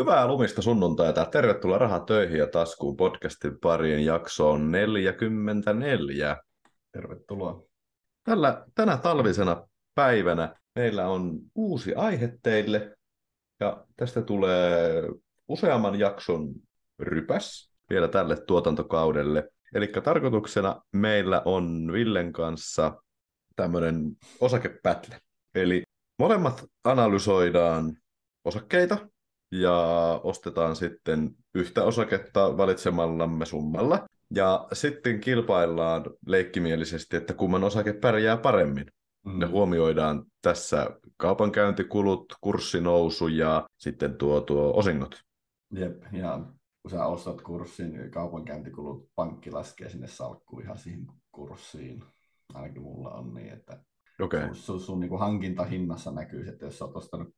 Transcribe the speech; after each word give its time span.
Hyvää 0.00 0.26
lumista 0.26 0.62
sunnuntaita. 0.62 1.24
Tervetuloa 1.24 1.78
Raha 1.78 2.00
töihin 2.00 2.38
ja 2.38 2.46
taskuun 2.46 2.96
podcastin 2.96 3.58
pariin 3.60 4.04
jaksoon 4.04 4.72
44. 4.72 6.36
Tervetuloa. 6.92 7.62
Tällä, 8.24 8.64
tänä 8.74 8.96
talvisena 8.96 9.68
päivänä 9.94 10.54
meillä 10.74 11.08
on 11.08 11.38
uusi 11.54 11.94
aihe 11.94 12.38
teille 12.42 12.96
ja 13.60 13.86
tästä 13.96 14.22
tulee 14.22 15.02
useamman 15.48 15.98
jakson 15.98 16.54
rypäs 16.98 17.72
vielä 17.90 18.08
tälle 18.08 18.36
tuotantokaudelle. 18.46 19.48
Eli 19.74 19.86
tarkoituksena 20.04 20.82
meillä 20.92 21.42
on 21.44 21.92
Villen 21.92 22.32
kanssa 22.32 23.02
tämmöinen 23.56 24.16
osakepätle. 24.40 25.20
Eli 25.54 25.82
molemmat 26.18 26.64
analysoidaan 26.84 27.96
osakkeita 28.44 29.08
ja 29.52 30.20
ostetaan 30.24 30.76
sitten 30.76 31.30
yhtä 31.54 31.84
osaketta 31.84 32.56
valitsemallamme 32.56 33.46
summalla. 33.46 34.06
Ja 34.34 34.68
sitten 34.72 35.20
kilpaillaan 35.20 36.04
leikkimielisesti, 36.26 37.16
että 37.16 37.34
kumman 37.34 37.64
osake 37.64 37.92
pärjää 37.92 38.36
paremmin. 38.36 38.86
Mm. 39.26 39.40
Ja 39.40 39.48
huomioidaan 39.48 40.24
tässä 40.42 40.90
kaupankäyntikulut, 41.16 42.34
kurssinousu 42.40 43.28
ja 43.28 43.68
sitten 43.78 44.14
tuo, 44.14 44.40
tuo 44.40 44.72
osingot. 44.76 45.22
Jep, 45.74 46.02
ja 46.12 46.40
kun 46.82 46.90
sä 46.90 47.06
ostat 47.06 47.42
kurssin, 47.42 47.92
niin 47.92 48.10
kaupankäyntikulut, 48.10 49.08
pankki 49.14 49.50
laskee 49.50 49.90
sinne 49.90 50.06
salkkuun 50.06 50.62
ihan 50.62 50.78
siihen 50.78 51.06
kurssiin. 51.32 52.04
Ainakin 52.54 52.82
mulla 52.82 53.10
on 53.10 53.34
niin, 53.34 53.52
että 53.52 53.84
okay. 54.20 54.46
sun, 54.46 54.56
sun, 54.56 54.80
sun 54.80 55.00
niin 55.00 55.18
hankintahinnassa 55.18 56.10
näkyy, 56.10 56.48
että 56.48 56.64
jos 56.64 56.78
sä 56.78 56.84
oot 56.84 56.96
ostanut 56.96 57.28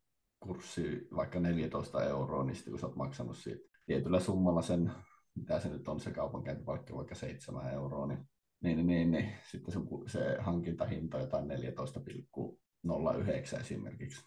kurssi 0.61 1.09
vaikka 1.17 1.41
14 1.41 2.05
euroa, 2.05 2.45
niin 2.45 2.55
sitten 2.55 2.73
kun 2.73 2.81
sä 2.81 2.87
oot 2.87 2.97
maksanut 2.97 3.37
siitä 3.37 3.69
tietyllä 3.87 4.21
summalla 4.21 4.63
sen, 4.63 4.93
mitä 5.35 5.61
se 5.61 5.69
nyt 5.69 5.89
on 5.89 6.01
se 6.01 6.11
kaupankäyntipalkki, 6.11 6.95
vaikka 6.95 7.15
7 7.15 7.73
euroa, 7.73 8.07
niin, 8.07 8.29
niin, 8.61 8.77
niin, 8.77 8.87
niin, 8.87 9.11
niin 9.11 9.33
sitten 9.51 9.73
se, 9.73 9.79
se 10.07 10.37
hankintahinta 10.41 11.17
on 11.17 11.23
jotain 11.23 11.51
14,09 11.51 13.61
esimerkiksi. 13.61 14.25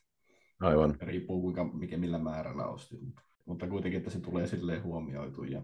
Aivan. 0.60 0.96
Riippuu 1.02 1.42
kuinka, 1.42 1.64
mikä, 1.64 1.98
millä 1.98 2.20
määrällä 2.20 2.68
ostit. 2.68 3.00
Mutta 3.46 3.68
kuitenkin, 3.68 3.98
että 3.98 4.12
se 4.12 4.20
tulee 4.20 4.48
silleen 4.48 4.84
huomioitu. 4.84 5.44
Ja 5.44 5.62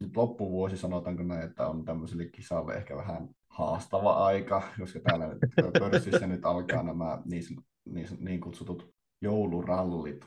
nyt 0.00 0.16
loppuvuosi 0.16 0.76
sanotaanko 0.76 1.22
näin, 1.22 1.42
että 1.42 1.68
on 1.68 1.84
tämmöiselle 1.84 2.26
kisalle 2.26 2.74
ehkä 2.74 2.96
vähän 2.96 3.28
haastava 3.48 4.12
aika, 4.12 4.62
koska 4.78 5.00
täällä 5.00 5.26
pörssissä 5.78 6.26
nyt 6.26 6.44
alkaa 6.44 6.82
nämä 6.82 7.22
niin, 7.24 7.42
niin, 7.84 8.08
niin 8.18 8.40
kutsutut 8.40 8.95
joulurallit, 9.20 10.24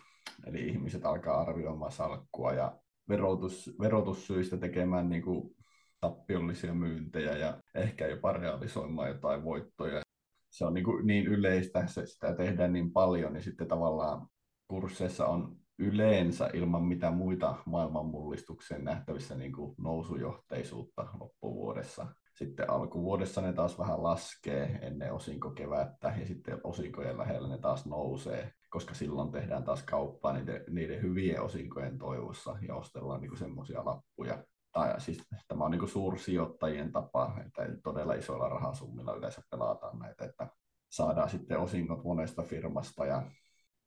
eli 0.47 0.67
ihmiset 0.67 1.05
alkaa 1.05 1.41
arvioimaan 1.41 1.91
salkkua 1.91 2.53
ja 2.53 2.79
verotus, 3.09 3.75
verotussyistä 3.81 4.57
tekemään 4.57 5.09
niin 5.09 5.21
kuin 5.21 5.55
tappiollisia 5.99 6.73
myyntejä 6.73 7.37
ja 7.37 7.61
ehkä 7.75 8.07
jopa 8.07 8.33
realisoimaan 8.33 9.09
jotain 9.09 9.43
voittoja. 9.43 10.01
Se 10.49 10.65
on 10.65 10.73
niin, 10.73 10.83
kuin 10.83 11.07
niin 11.07 11.27
yleistä, 11.27 11.87
se, 11.87 12.05
sitä 12.05 12.35
tehdään 12.35 12.73
niin 12.73 12.91
paljon, 12.91 13.33
niin 13.33 13.43
sitten 13.43 13.67
tavallaan 13.67 14.27
kursseissa 14.67 15.27
on 15.27 15.57
yleensä 15.79 16.49
ilman 16.53 16.83
mitä 16.83 17.11
muita 17.11 17.55
maailmanmullistukseen 17.65 18.83
nähtävissä 18.83 19.35
niin 19.35 19.53
kuin 19.53 19.75
nousujohteisuutta 19.77 21.07
loppuvuodessa. 21.19 22.07
Sitten 22.35 22.69
alkuvuodessa 22.69 23.41
ne 23.41 23.53
taas 23.53 23.79
vähän 23.79 24.03
laskee 24.03 24.79
ennen 24.81 25.13
osinkokevättä 25.13 26.13
ja 26.19 26.27
sitten 26.27 26.61
osinkojen 26.63 27.17
lähellä 27.17 27.47
ne 27.47 27.57
taas 27.57 27.85
nousee 27.85 28.53
koska 28.69 28.93
silloin 28.93 29.31
tehdään 29.31 29.63
taas 29.63 29.83
kauppaa 29.83 30.33
niiden, 30.33 30.63
niiden 30.69 31.01
hyvien 31.01 31.41
osinkojen 31.41 31.97
toivossa 31.97 32.57
ja 32.67 32.75
ostellaan 32.75 33.21
niin 33.21 33.37
semmoisia 33.37 33.85
lappuja. 33.85 34.43
Tai 34.71 35.01
siis 35.01 35.23
tämä 35.47 35.65
on 35.65 35.71
niin 35.71 35.87
suursijoittajien 35.87 36.91
tapa, 36.91 37.37
että 37.45 37.67
todella 37.83 38.13
isoilla 38.13 38.49
rahasummilla 38.49 39.15
yleensä 39.15 39.41
pelataan 39.51 39.99
näitä, 39.99 40.25
että 40.25 40.47
saadaan 40.89 41.29
sitten 41.29 41.59
osinkot 41.59 42.03
monesta 42.03 42.43
firmasta 42.43 43.05
ja 43.05 43.31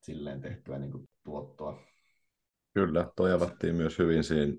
silleen 0.01 0.41
tehtyä 0.41 0.79
niin 0.79 0.93
kuin 0.93 1.09
tuottoa. 1.25 1.81
Kyllä, 2.75 3.11
toi 3.17 3.33
avattiin 3.33 3.75
myös 3.75 3.99
hyvin 3.99 4.25
siinä, 4.25 4.53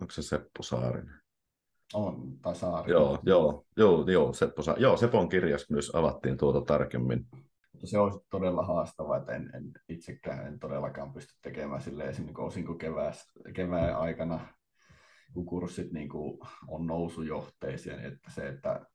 onko 0.00 0.10
se 0.10 0.22
Seppo 0.22 0.62
Saarinen? 0.62 1.20
On, 1.94 2.38
tai 2.42 2.54
Saari. 2.54 2.92
Joo, 2.92 3.18
joo, 3.22 3.64
joo, 3.76 4.10
joo, 4.10 4.32
Seppo, 4.32 4.62
joo, 4.76 4.96
Sepon 4.96 5.28
kirjassa 5.28 5.66
myös 5.70 5.90
avattiin 5.94 6.36
tuota 6.36 6.60
tarkemmin. 6.60 7.26
Mutta 7.78 7.90
se 7.90 7.98
olisi 7.98 8.18
todella 8.30 8.62
haastavaa, 8.62 9.16
että 9.16 9.32
en, 9.32 9.50
en 9.54 9.72
itsekään 9.88 10.46
en 10.46 10.58
todellakaan 10.58 11.12
pysty 11.12 11.34
tekemään 11.42 11.82
silleen 11.82 12.08
esimerkiksi 12.08 12.42
osinko 12.42 12.74
kevään 13.54 13.96
aikana, 13.96 14.40
kun 15.34 15.46
kurssit 15.46 15.92
niin 15.92 16.08
kuin 16.08 16.38
on 16.68 16.86
nousujohteisia, 16.86 17.96
niin 17.96 18.12
että 18.12 18.30
se, 18.30 18.48
että 18.48 18.86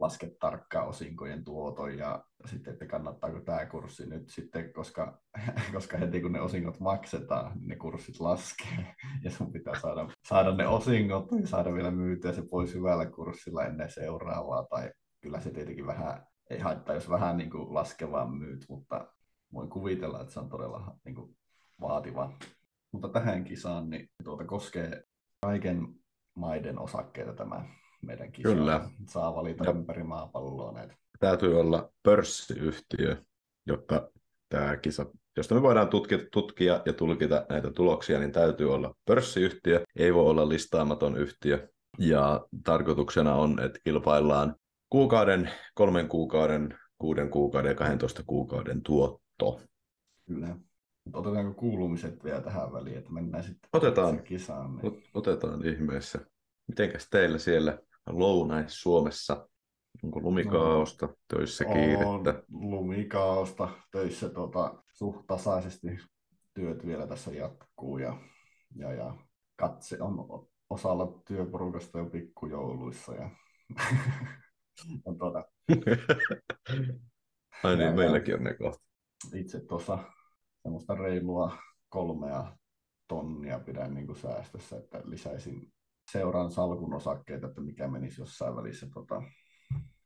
lasket 0.00 0.38
tarkkaan 0.38 0.88
osinkojen 0.88 1.44
tuoton 1.44 1.98
ja 1.98 2.24
sitten, 2.46 2.72
että 2.72 2.86
kannattaako 2.86 3.40
tämä 3.40 3.66
kurssi 3.66 4.06
nyt 4.06 4.28
sitten, 4.28 4.72
koska, 4.72 5.22
koska 5.74 5.98
heti 5.98 6.20
kun 6.20 6.32
ne 6.32 6.40
osingot 6.40 6.80
maksetaan, 6.80 7.58
niin 7.58 7.68
ne 7.68 7.76
kurssit 7.76 8.20
laskee. 8.20 8.94
Ja 9.24 9.30
sun 9.30 9.52
pitää 9.52 9.80
saada, 9.80 10.08
saada 10.28 10.54
ne 10.54 10.68
osingot 10.68 11.28
ja 11.40 11.46
saada 11.46 11.74
vielä 11.74 11.90
myytyä 11.90 12.32
se 12.32 12.42
pois 12.50 12.74
hyvällä 12.74 13.06
kurssilla 13.06 13.64
ennen 13.64 13.90
seuraavaa 13.90 14.66
tai 14.70 14.90
kyllä 15.20 15.40
se 15.40 15.50
tietenkin 15.50 15.86
vähän 15.86 16.26
ei 16.50 16.58
haittaa, 16.58 16.94
jos 16.94 17.10
vähän 17.10 17.36
niin 17.36 17.50
kuin 17.50 17.74
laskevaan 17.74 18.34
myyt, 18.34 18.66
mutta 18.68 19.08
voin 19.52 19.70
kuvitella, 19.70 20.20
että 20.20 20.32
se 20.32 20.40
on 20.40 20.48
todella 20.48 20.96
niin 21.04 21.14
kuin 21.14 21.36
vaativa. 21.80 22.32
Mutta 22.92 23.08
tähän 23.08 23.44
kisaan 23.44 23.90
niin 23.90 24.10
tuota 24.24 24.44
koskee 24.44 25.04
kaiken 25.42 25.94
maiden 26.34 26.78
osakkeita 26.78 27.32
tämä 27.32 27.64
meidän 28.02 28.32
kisa. 28.32 28.48
Kyllä. 28.48 28.90
Saa 29.08 29.34
valita 29.34 29.64
ja 29.64 29.70
ympäri 29.70 30.02
maapalloa 30.02 30.72
näitä. 30.72 30.94
Täytyy 31.20 31.60
olla 31.60 31.90
pörssiyhtiö, 32.02 33.16
jotta 33.66 34.10
tämä 34.48 34.76
kisa, 34.76 35.06
josta 35.36 35.54
me 35.54 35.62
voidaan 35.62 35.88
tutkia, 35.88 36.18
tutkia 36.32 36.82
ja 36.86 36.92
tulkita 36.92 37.46
näitä 37.48 37.70
tuloksia, 37.70 38.18
niin 38.18 38.32
täytyy 38.32 38.74
olla 38.74 38.94
pörssiyhtiö, 39.04 39.84
ei 39.96 40.14
voi 40.14 40.30
olla 40.30 40.48
listaamaton 40.48 41.16
yhtiö. 41.16 41.68
Ja 41.98 42.46
tarkoituksena 42.64 43.34
on, 43.34 43.60
että 43.60 43.78
kilpaillaan 43.84 44.56
kuukauden, 44.94 45.50
kolmen 45.74 46.08
kuukauden, 46.08 46.78
kuuden 46.98 47.30
kuukauden 47.30 47.68
ja 47.68 47.74
12 47.74 48.22
kuukauden 48.26 48.82
tuotto. 48.82 49.60
Kyllä. 50.26 50.56
Otetaanko 51.12 51.54
kuulumiset 51.54 52.24
vielä 52.24 52.40
tähän 52.40 52.72
väliin, 52.72 52.98
että 52.98 53.12
mennään 53.12 53.44
sitten 53.44 53.70
otetaan, 53.72 54.22
kisaan? 54.22 54.76
Niin... 54.76 55.02
Otetaan 55.14 55.66
ihmeessä. 55.66 56.18
Mitenkäs 56.68 57.08
teillä 57.10 57.38
siellä 57.38 57.78
Lounais-Suomessa? 58.06 59.48
Onko 60.04 60.20
lumikaaosta 60.20 61.06
no, 61.06 61.14
töissä 61.28 61.64
kiirettä? 61.64 62.30
On 62.30 62.42
lumikaaosta 62.48 63.68
töissä 63.90 64.28
tota, 64.28 64.82
suht 64.92 65.26
tasaisesti 65.26 65.88
työt 66.54 66.86
vielä 66.86 67.06
tässä 67.06 67.30
jatkuu 67.30 67.98
ja, 67.98 68.16
ja, 68.76 68.92
ja 68.92 69.14
katse 69.56 70.02
on 70.02 70.46
osalla 70.70 71.22
työporukasta 71.26 71.98
jo 71.98 72.04
pikkujouluissa 72.04 73.14
ja 73.14 73.30
on 75.04 75.18
tuota... 75.18 75.44
Ai 77.64 77.76
niin, 77.76 77.94
meilläkin 77.94 78.34
on 78.34 78.44
ne 78.44 78.54
kohta. 78.54 78.84
Itse 79.34 79.60
tuossa 79.60 79.98
semmoista 80.62 80.94
reilua 80.94 81.58
kolmea 81.88 82.56
tonnia 83.08 83.58
pidän 83.58 83.94
niin 83.94 84.06
kuin 84.06 84.18
säästössä, 84.18 84.76
että 84.76 85.02
lisäisin 85.04 85.72
seuraan 86.12 86.50
salkun 86.50 86.94
osakkeita, 86.94 87.46
että 87.46 87.60
mikä 87.60 87.88
menisi 87.88 88.20
jossain 88.20 88.56
välissä 88.56 88.86
tota, 88.94 89.22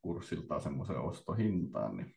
kurssiltaan 0.03 0.61
semmoiseen 0.61 1.01
ostohintaan, 1.01 1.97
niin 1.97 2.15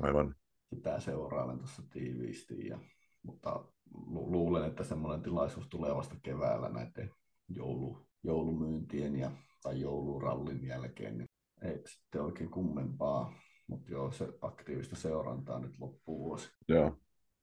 Aivan. 0.00 0.34
sitä 0.74 1.00
seuraavan 1.00 1.58
tuossa 1.58 1.82
tiiviisti. 1.90 2.66
Ja, 2.66 2.78
mutta 3.22 3.64
lu- 3.94 4.32
luulen, 4.32 4.64
että 4.64 4.84
semmoinen 4.84 5.22
tilaisuus 5.22 5.66
tulee 5.68 5.94
vasta 5.94 6.16
keväällä 6.22 6.68
näiden 6.68 7.10
joulu, 7.48 8.06
joulumyyntien 8.22 9.16
ja, 9.16 9.30
tai 9.62 9.80
joulurallin 9.80 10.66
jälkeen, 10.66 11.18
niin 11.18 11.28
ei 11.64 11.82
sitten 11.86 12.22
oikein 12.22 12.50
kummempaa, 12.50 13.32
mutta 13.66 13.92
joo, 13.92 14.12
se 14.12 14.28
aktiivista 14.40 14.96
seurantaa 14.96 15.58
nyt 15.58 15.78
loppuvuosi. 15.78 16.50
Joo. 16.68 16.96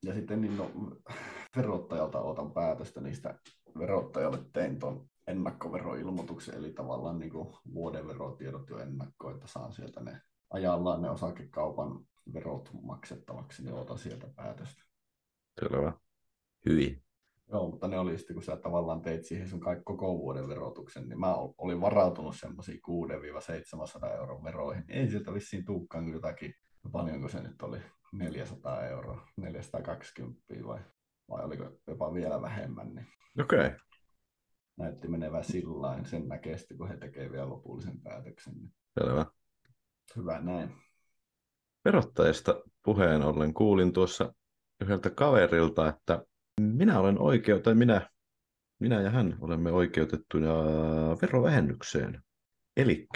Ja 0.03 0.13
sitten 0.13 0.41
niin 0.41 0.57
no, 0.57 0.71
verottajalta 1.55 2.21
otan 2.21 2.51
päätöstä 2.51 3.01
niistä 3.01 3.39
verottajalle 3.79 4.39
tein 4.53 4.79
tuon 4.79 5.09
ennakkoveroilmoituksen, 5.27 6.55
eli 6.55 6.73
tavallaan 6.73 7.19
niin 7.19 7.31
kuin 7.31 7.47
vuoden 7.73 8.07
verotiedot 8.07 8.69
jo 8.69 8.77
ennakkoon, 8.77 9.35
että 9.35 9.47
saan 9.47 9.73
sieltä 9.73 10.01
ne 10.01 10.21
ajallaan 10.49 11.01
ne 11.01 11.09
osakekaupan 11.09 12.05
verot 12.33 12.69
maksettavaksi, 12.81 13.63
niin 13.63 13.73
otan 13.73 13.97
sieltä 13.97 14.27
päätöstä. 14.35 14.83
Selvä. 15.59 15.93
Hyvin. 16.65 17.03
Joo, 17.51 17.69
mutta 17.69 17.87
ne 17.87 17.99
oli 17.99 18.17
sitten, 18.17 18.33
kun 18.33 18.43
sä 18.43 18.57
tavallaan 18.57 19.01
teit 19.01 19.25
siihen 19.25 19.47
sun 19.47 19.59
kaikki 19.59 19.83
koko 19.83 20.17
vuoden 20.17 20.47
verotuksen, 20.47 21.09
niin 21.09 21.19
mä 21.19 21.35
olin 21.35 21.81
varautunut 21.81 22.35
semmoisiin 22.35 22.79
6-700 24.03 24.05
euron 24.05 24.43
veroihin. 24.43 24.83
Ei 24.89 25.09
sieltä 25.09 25.33
vissiin 25.33 25.65
tuukkaan 25.65 26.05
kyllä 26.05 26.17
jotakin, 26.17 26.53
paljonko 26.91 27.27
se 27.27 27.41
nyt 27.41 27.61
oli, 27.61 27.79
400 28.13 28.85
euroa, 28.85 29.27
420 29.37 30.41
vai 30.67 30.79
vai 31.31 31.45
oliko 31.45 31.63
jopa 31.87 32.13
vielä 32.13 32.41
vähemmän, 32.41 32.95
niin 32.95 33.07
Okei. 33.39 33.65
Okay. 33.65 33.79
näytti 34.77 35.07
menevän 35.07 35.43
sillä 35.43 36.03
sen 36.03 36.27
näkee 36.27 36.57
sitten, 36.57 36.77
kun 36.77 36.89
he 36.89 36.97
tekevät 36.97 37.31
vielä 37.31 37.49
lopullisen 37.49 38.01
päätöksen. 38.01 38.53
Niin 38.53 38.73
Selvä. 38.99 39.25
hyvä 40.15 40.41
näin. 40.41 40.75
Verottajista 41.85 42.61
puheen 42.85 43.21
ollen 43.21 43.53
kuulin 43.53 43.93
tuossa 43.93 44.33
yhdeltä 44.81 45.09
kaverilta, 45.09 45.89
että 45.89 46.25
minä 46.61 46.99
olen 46.99 47.19
oikeu, 47.19 47.59
tai 47.59 47.75
minä, 47.75 48.09
minä 48.79 49.01
ja 49.01 49.09
hän 49.09 49.37
olemme 49.41 49.71
oikeutettuja 49.71 50.53
verovähennykseen. 51.21 52.21
Eli 52.77 53.07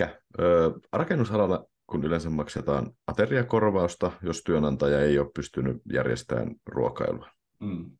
rakennusalalla, 0.93 1.65
kun 1.87 2.03
yleensä 2.03 2.29
maksetaan 2.29 2.91
ateriakorvausta, 3.07 4.11
jos 4.21 4.41
työnantaja 4.43 5.01
ei 5.01 5.19
ole 5.19 5.31
pystynyt 5.35 5.77
järjestämään 5.93 6.55
ruokailua. 6.65 7.29
Mm. 7.59 7.91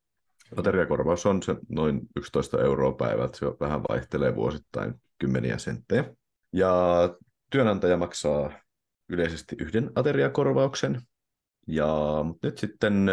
Ateriakorvaus 0.58 1.26
on 1.26 1.44
se 1.44 1.56
noin 1.70 2.02
11 2.16 2.62
euroa 2.62 2.92
päivältä, 2.92 3.38
se 3.38 3.46
vähän 3.46 3.84
vaihtelee 3.90 4.36
vuosittain 4.36 4.94
kymmeniä 5.20 5.58
senttejä. 5.58 6.16
Ja 6.54 6.74
työnantaja 7.52 7.98
maksaa 7.98 8.52
yleisesti 9.10 9.56
yhden 9.60 9.92
ateriakorvauksen, 9.96 11.02
ja 11.68 12.20
mutta 12.24 12.48
nyt 12.48 12.58
sitten 12.58 13.08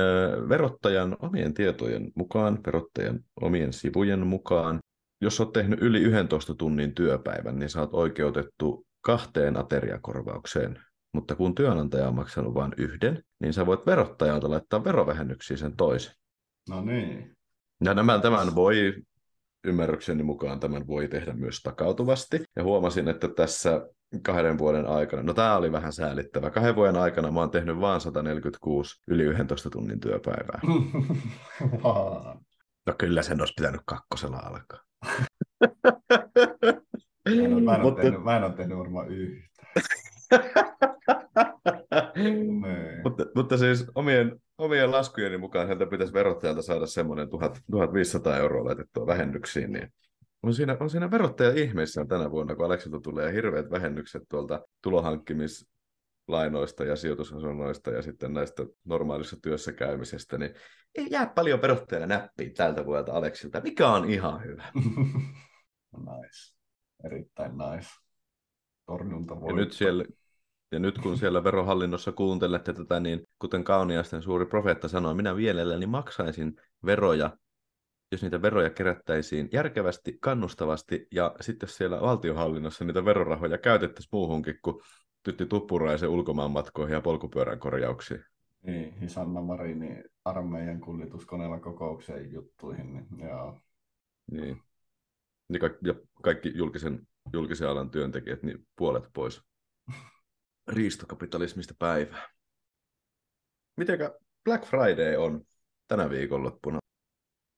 verottajan 0.49 1.16
omien 1.20 1.54
tietojen 1.54 2.12
mukaan, 2.14 2.58
verottajan 2.66 3.20
omien 3.40 3.72
sivujen 3.72 4.26
mukaan, 4.26 4.78
jos 5.20 5.40
olet 5.40 5.52
tehnyt 5.52 5.82
yli 5.82 6.00
11 6.00 6.54
tunnin 6.54 6.94
työpäivän, 6.94 7.58
niin 7.58 7.70
saat 7.70 7.90
oikeutettu 7.93 8.87
kahteen 9.00 9.56
ateriakorvaukseen. 9.56 10.82
Mutta 11.14 11.34
kun 11.34 11.54
työnantaja 11.54 12.08
on 12.08 12.14
maksanut 12.14 12.54
vain 12.54 12.72
yhden, 12.76 13.22
niin 13.40 13.52
sä 13.52 13.66
voit 13.66 13.87
verottajalta 13.87 14.50
laittaa 14.50 14.84
verovähennyksiä 14.84 15.56
sen 15.56 15.76
toisen. 15.76 16.12
No 16.69 16.84
niin. 16.84 17.37
Ja 17.84 17.94
nämä, 17.94 18.19
tämän 18.19 18.55
voi, 18.55 18.94
ymmärrykseni 19.64 20.23
mukaan 20.23 20.61
tämän 20.61 20.87
voi 20.87 21.09
tehdä 21.09 21.32
myös 21.32 21.61
takautuvasti. 21.62 22.43
Ja 22.56 22.62
huomasin, 22.62 23.09
että 23.09 23.29
tässä 23.29 23.87
kahden 24.23 24.59
vuoden 24.59 24.87
aikana, 24.87 25.23
no 25.23 25.35
tämä 25.35 25.56
oli 25.56 25.73
vähän 25.73 25.93
säälittävä, 25.93 26.50
kahden 26.50 26.76
vuoden 26.76 26.97
aikana 26.97 27.31
mä 27.31 27.41
oon 27.41 27.50
tehnyt 27.50 27.81
vain 27.81 28.00
146 28.00 29.03
yli 29.09 29.23
11 29.23 29.70
tunnin 29.70 30.00
työpäivää. 30.00 30.61
Vaan. 31.85 32.38
No 32.87 32.94
kyllä 32.99 33.23
sen 33.23 33.41
olisi 33.41 33.55
pitänyt 33.56 33.81
kakkosella 33.85 34.37
alkaa. 34.37 34.81
Mä 37.29 37.32
en, 37.44 37.53
ole- 37.55 37.61
mä, 37.62 37.75
en 37.75 37.81
ole 37.81 37.91
Mutta- 37.91 38.03
tehnyt, 38.03 38.25
mä 38.25 38.37
en 38.37 38.44
ole 38.44 38.53
tehnyt 38.53 38.79
varmaan 38.79 39.08
yhtä. 39.08 39.62
Niin. 42.14 42.62
mutta, 43.05 43.26
mutta 43.35 43.59
siis 43.59 43.87
omien, 43.94 44.41
omien 44.59 44.91
laskujeni 44.91 45.38
mukaan 45.38 45.67
sieltä 45.67 45.87
pitäisi 45.87 46.12
verottajalta 46.12 46.62
saada 46.62 46.87
semmoinen 46.87 47.31
1000, 47.31 47.59
1500 47.70 48.37
euroa 48.37 48.64
laitettua 48.64 49.06
vähennyksiin, 49.06 49.73
niin 49.73 49.93
on 50.43 50.55
siinä, 50.55 50.76
on 50.81 50.91
siinä 50.91 51.11
verottaja 51.11 51.50
ihmeissään 51.50 52.09
tänä 52.09 52.31
vuonna, 52.31 52.56
kun 52.56 52.64
Aleksilta 52.64 53.00
tulee 53.00 53.32
hirveät 53.32 53.70
vähennykset 53.70 54.23
tuolta 54.29 54.61
tulohankkimislainoista 54.82 56.85
ja 56.85 56.97
sijoitusasunnoista 56.97 57.91
ja 57.91 58.03
sitten 58.03 58.32
näistä 58.32 58.67
normaalissa 58.85 59.37
työssä 59.43 59.73
käymisestä, 59.73 60.38
niin 60.38 60.55
ei 60.94 61.06
jää 61.11 61.26
paljon 61.26 61.62
verottajalle 61.62 62.06
näppiin 62.06 62.55
tältä 62.55 62.87
vuodelta 62.87 63.12
Aleksilta, 63.12 63.61
mikä 63.61 63.88
on 63.88 64.11
ihan 64.11 64.44
hyvä. 64.44 64.65
nice. 66.11 66.55
Erittäin 67.05 67.53
nice. 67.53 67.88
Torjunta 68.87 69.35
Ja 69.47 69.53
nyt, 69.53 69.73
siellä, 69.73 70.05
ja 70.72 70.78
nyt 70.78 70.98
kun 70.98 71.19
siellä 71.19 71.44
verohallinnossa 71.44 72.12
kuuntelette 72.12 72.72
tätä, 72.72 73.00
niin 73.00 73.28
kuten 73.38 73.64
kauniaisten 73.64 74.22
suuri 74.22 74.46
profeetta 74.46 74.88
sanoi, 74.88 75.14
minä 75.14 75.34
mielelläni 75.34 75.86
maksaisin 75.86 76.56
veroja, 76.86 77.36
jos 78.12 78.22
niitä 78.22 78.42
veroja 78.42 78.70
kerättäisiin 78.70 79.48
järkevästi, 79.52 80.19
kannustavasti, 80.20 81.06
ja 81.10 81.36
sitten 81.40 81.69
siellä 81.69 82.00
valtiohallinnossa 82.00 82.84
niitä 82.84 83.04
verorahoja 83.04 83.58
käytettäisiin 83.58 84.08
muuhunkin 84.12 84.58
kuin 84.62 84.76
tytti 85.22 85.46
tuppuraisen 85.46 86.08
ulkomaanmatkoihin 86.08 86.94
ja 86.94 87.00
polkupyörän 87.00 87.58
korjauksiin. 87.58 88.24
Niin, 88.62 89.10
Sanna 89.10 89.40
Marini 89.40 90.02
armeijan 90.24 90.80
kuljetuskoneella 90.80 91.60
kokoukseen 91.60 92.32
juttuihin, 92.32 92.92
niin 92.92 93.28
joo. 93.28 93.60
Niin. 94.30 94.62
Ja 95.52 95.58
kaikki, 95.58 95.88
ja 95.88 95.94
kaikki 96.22 96.52
julkisen, 96.54 97.06
julkisen 97.32 97.69
alan 97.69 97.90
työntekijät, 97.90 98.42
niin 98.42 98.66
puolet 98.76 99.04
pois. 99.12 99.42
Riistokapitalismista 100.69 101.75
päivää. 101.79 102.29
Mitenkä 103.76 104.14
Black 104.44 104.64
Friday 104.64 105.17
on 105.17 105.44
tänä 105.88 106.11
viikonloppuna? 106.11 106.79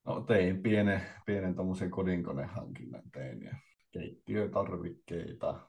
No 0.06 0.20
tein 0.20 0.62
pienen, 0.62 1.02
pienen 1.26 1.54
tommosen 1.54 1.90
kodinkonehankinnan 1.90 3.02
tein 3.12 3.42
ja 3.42 3.56
keittiötarvikkeita 3.90 5.68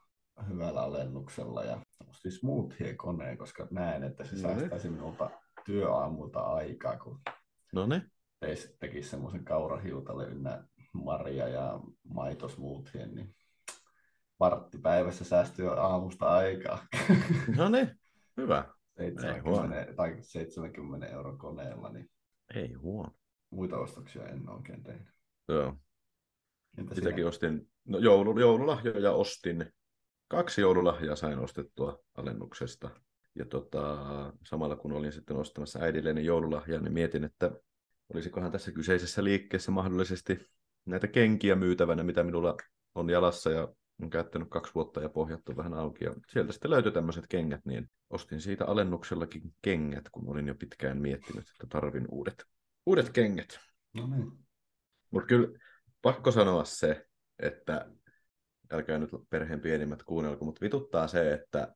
hyvällä 0.50 0.82
alennuksella 0.82 1.64
ja 1.64 1.82
ostin 2.10 2.32
smoothie-koneen, 2.32 3.38
koska 3.38 3.68
näen, 3.72 4.04
että 4.04 4.24
se 4.24 4.36
No 4.36 4.42
säästäisi 4.42 4.90
minulta 4.90 5.30
työaamulta 5.66 6.40
aikaa, 6.40 6.98
kun 6.98 7.22
No 7.74 7.86
niin. 7.88 8.12
teis, 8.40 8.76
tekisi 8.80 9.10
semmoisen 9.10 9.46
kaurahiutalle 9.46 10.28
ynnä 10.28 10.64
marja 10.94 11.48
ja 11.48 11.80
maitosmoothien, 12.04 13.16
niin 13.16 13.36
vartti 14.40 14.78
päivässä 14.78 15.24
säästyy 15.24 15.80
aamusta 15.80 16.30
aikaa. 16.30 16.86
No 17.58 17.70
niin. 17.70 18.00
Hyvä. 18.38 18.66
70, 18.98 19.94
tai 19.96 20.18
70 20.22 21.08
euro 21.08 21.38
koneella, 21.38 21.90
niin 21.90 22.10
Ei 22.56 22.74
huono. 22.74 23.12
muita 23.50 23.78
ostoksia 23.78 24.28
en 24.28 24.50
oikein 24.50 24.84
tehnyt. 24.84 25.08
Joo. 25.48 25.74
Entä 26.78 26.96
Sitäkin 26.96 27.18
sinä? 27.18 27.28
ostin, 27.28 27.70
no 27.86 27.98
joulu, 27.98 28.40
joululahjoja 28.40 29.12
ostin. 29.12 29.74
Kaksi 30.28 30.62
joululahjaa 30.62 31.16
sain 31.16 31.40
ostettua 31.40 32.00
alennuksesta. 32.16 32.90
Ja 33.36 33.46
tota, 33.46 33.98
samalla 34.44 34.76
kun 34.76 34.92
olin 34.92 35.12
sitten 35.12 35.38
ostamassa 35.38 35.80
äidilleni 35.80 36.26
joululahjaa, 36.26 36.82
niin 36.82 36.94
mietin, 36.94 37.24
että 37.24 37.52
olisikohan 38.14 38.52
tässä 38.52 38.72
kyseisessä 38.72 39.24
liikkeessä 39.24 39.72
mahdollisesti 39.72 40.40
näitä 40.86 41.08
kenkiä 41.08 41.56
myytävänä, 41.56 42.04
mitä 42.04 42.24
minulla 42.24 42.58
on 42.96 43.10
jalassa 43.10 43.52
ja 43.52 43.68
on 44.02 44.10
käyttänyt 44.10 44.50
kaksi 44.50 44.76
vuotta 44.76 45.02
ja 45.02 45.10
pohjattu 45.10 45.58
vähän 45.58 45.74
auki. 45.74 46.06
Ja 46.06 46.14
sieltä 46.30 46.52
sitten 46.52 46.72
löytyi 46.72 46.92
tämmöiset 46.92 47.28
kengät, 47.28 47.66
niin 47.66 47.90
ostin 48.10 48.42
siitä 48.42 48.66
alennuksellakin 48.66 49.42
kengät, 49.62 50.10
kun 50.12 50.30
olin 50.30 50.48
jo 50.48 50.56
pitkään 50.56 50.98
miettinyt, 50.98 51.50
että 51.50 51.68
tarvin 51.70 52.06
uudet, 52.10 52.46
uudet 52.86 53.10
kengät. 53.10 53.60
No 53.94 54.08
niin. 54.08 54.32
Mutta 55.12 55.28
kyllä 55.28 55.60
pakko 56.02 56.32
sanoa 56.32 56.66
se, 56.66 57.06
että 57.40 57.92
älkää 58.72 59.00
nyt 59.00 59.10
perheen 59.30 59.62
pienimmät 59.62 60.04
kuunnelko, 60.04 60.46
mutta 60.46 60.62
vituttaa 60.62 61.08
se, 61.08 61.34
että 61.34 61.74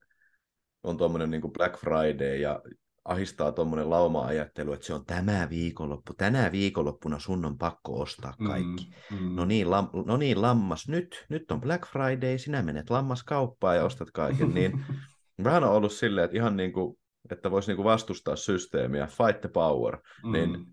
on 0.84 0.98
tuommoinen 0.98 1.32
niin 1.32 1.54
Black 1.54 1.80
Friday 1.80 2.38
ja 2.38 2.62
ahistaa 3.06 3.52
tuommoinen 3.52 3.90
lauma-ajattelu, 3.90 4.74
että 4.74 4.86
se 4.86 4.94
on 4.94 5.06
tämä 5.06 5.48
viikonloppu. 5.50 6.14
Tänä 6.14 6.52
viikonloppuna 6.52 7.20
sun 7.20 7.46
on 7.46 7.58
pakko 7.58 8.00
ostaa 8.00 8.34
kaikki. 8.48 8.94
Mm, 9.12 9.18
mm. 9.18 9.36
No, 9.36 9.46
niin, 9.46 9.72
lam, 9.72 9.90
no 10.06 10.18
niin, 10.18 10.42
lammas, 10.42 10.88
nyt, 10.88 11.26
nyt 11.30 11.52
on 11.52 11.62
Black 11.62 11.88
Friday, 11.88 12.38
sinä 12.38 12.62
menet 12.62 12.90
lammaskauppaan 12.90 13.76
ja 13.76 13.86
ostat 13.86 14.12
kaiken. 14.12 14.54
Niin 14.54 14.86
vähän 15.44 15.64
on 15.64 15.72
ollut 15.72 15.94
silleen, 15.94 16.26
että 16.26 16.38
ihan 16.38 16.58
niin 16.58 16.74
kuin, 16.74 17.00
että 17.32 17.52
voisi 17.52 17.70
niin 17.70 17.76
kuin 17.76 17.84
vastustaa 17.84 18.36
systeemiä, 18.36 19.08
fight 19.08 19.42
the 19.42 19.50
power, 19.50 19.98
mm. 20.24 20.32
niin 20.32 20.66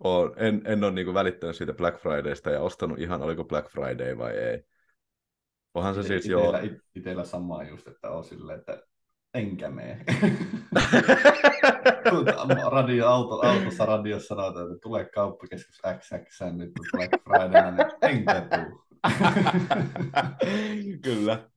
on, 0.00 0.34
en, 0.36 0.62
en 0.64 0.84
ole 0.84 0.92
niinku 0.92 1.14
välittänyt 1.14 1.56
siitä 1.56 1.72
Black 1.72 1.98
Fridaysta 1.98 2.50
ja 2.50 2.60
ostanut 2.60 2.98
ihan, 2.98 3.22
oliko 3.22 3.44
Black 3.44 3.70
Friday 3.70 4.18
vai 4.18 4.32
ei. 4.32 4.64
Onhan 5.74 5.94
se 5.94 6.00
Ite- 6.00 6.06
siis 6.06 6.26
joo. 6.26 6.42
itellä, 6.42 6.60
it- 6.60 6.82
itellä 6.94 7.24
samaa 7.24 7.64
just, 7.64 7.88
että 7.88 8.10
on 8.10 8.24
silleen, 8.24 8.58
että 8.58 8.82
enkä 9.34 9.70
mene. 9.70 10.04
Radio, 12.70 13.08
auto, 13.08 13.46
autossa 13.46 13.86
radiossa 13.86 14.28
sanotaan, 14.28 14.66
että 14.66 14.78
tulee 14.82 15.04
kauppakeskus 15.04 15.80
XX 15.98 16.40
nyt 16.52 16.72
Black 16.92 17.12
Friday, 17.24 17.70
niin 17.70 17.86
enkä 18.02 18.40
tuu. 18.40 18.84
Kyllä. 21.02 21.50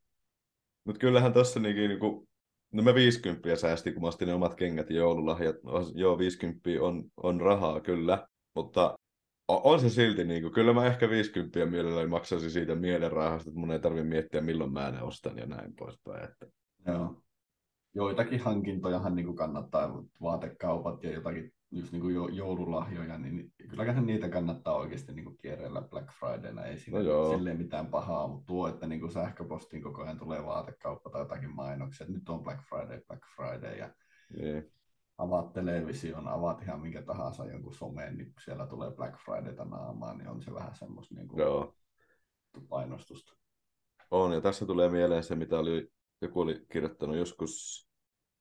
Mutta 0.83 0.99
kyllähän 0.99 1.33
tuossa 1.33 1.59
niinku, 1.59 1.87
niinku, 1.87 2.27
no 2.73 2.83
mä 2.83 2.95
50 2.95 3.55
säästin, 3.55 3.93
kun 3.93 4.01
mä 4.01 4.07
ostin 4.07 4.27
ne 4.27 4.33
omat 4.33 4.55
kengät 4.55 4.89
ja 4.89 4.95
joululahjat. 4.95 5.55
Joo, 5.93 6.17
50 6.17 6.69
on, 6.81 7.03
on 7.23 7.41
rahaa 7.41 7.81
kyllä, 7.81 8.27
mutta 8.55 8.97
on 9.47 9.79
se 9.79 9.89
silti, 9.89 10.23
niinku, 10.23 10.49
kyllä 10.49 10.73
mä 10.73 10.85
ehkä 10.85 11.09
50 11.09 11.65
mielelläni 11.65 12.07
maksaisin 12.07 12.51
siitä 12.51 12.75
mielenrahasta, 12.75 13.49
että 13.49 13.59
mun 13.59 13.71
ei 13.71 13.79
tarvitse 13.79 14.07
miettiä 14.07 14.41
milloin 14.41 14.73
mä 14.73 14.91
ne 14.91 15.01
ostan 15.01 15.37
ja 15.37 15.45
näin 15.45 15.75
poispäin. 15.75 16.23
Että 16.23 16.45
Joo. 16.87 17.21
Joitakin 17.95 18.39
hankintojahan 18.39 19.15
niin 19.15 19.25
kuin 19.25 19.37
kannattaa, 19.37 20.03
vaatekaupat 20.21 21.03
ja 21.03 21.13
jotakin 21.13 21.53
just 21.71 21.91
niin 21.91 22.01
kuin 22.01 22.15
jo, 22.15 22.27
joululahjoja, 22.27 23.17
niin 23.17 23.53
kyllähän 23.69 24.05
niitä 24.05 24.29
kannattaa 24.29 24.75
oikeasti 24.75 25.13
niin 25.13 25.25
kuin 25.25 25.37
kierrellä 25.37 25.81
Black 25.81 26.09
Fridayna. 26.19 26.65
Ei 26.65 26.77
siinä 26.77 26.99
No 26.99 27.05
joo. 27.05 27.37
silleen 27.37 27.57
mitään 27.57 27.87
pahaa, 27.87 28.27
mutta 28.27 28.45
tuo, 28.45 28.67
että 28.67 28.87
niin 28.87 28.99
kuin 29.01 29.11
sähköpostiin 29.11 29.83
koko 29.83 30.03
ajan 30.03 30.19
tulee 30.19 30.45
vaatekauppa 30.45 31.09
tai 31.09 31.21
jotakin 31.21 31.55
mainoksia, 31.55 32.03
että 32.05 32.17
nyt 32.19 32.29
on 32.29 32.43
Black 32.43 32.61
Friday, 32.69 33.01
Black 33.07 33.23
Friday 33.35 33.77
ja 33.77 33.89
niin. 34.39 34.71
avaat 35.17 35.53
television, 35.53 36.27
avaat 36.27 36.61
ihan 36.61 36.81
minkä 36.81 37.01
tahansa 37.01 37.45
jonkun 37.45 37.73
someen, 37.73 38.17
niin 38.17 38.33
siellä 38.45 38.67
tulee 38.67 38.91
Black 38.91 39.15
Fridayta 39.25 39.65
naamaan, 39.65 40.17
niin 40.17 40.29
on 40.29 40.41
se 40.41 40.53
vähän 40.53 40.75
semmoista 40.75 41.15
niin 41.15 41.27
kuin 41.27 41.39
Joo. 41.39 41.73
painostusta. 42.69 43.33
On, 44.11 44.33
ja 44.33 44.41
tässä 44.41 44.65
tulee 44.65 44.89
mieleen 44.89 45.23
se, 45.23 45.35
mitä 45.35 45.59
oli, 45.59 45.91
joku 46.21 46.41
oli 46.41 46.65
kirjoittanut 46.71 47.15
joskus. 47.15 47.87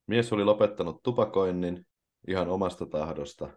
Mies 0.07 0.33
oli 0.33 0.45
lopettanut 0.45 1.03
tupakoinnin 1.03 1.87
ihan 2.29 2.49
omasta 2.49 2.87
tahdosta, 2.87 3.49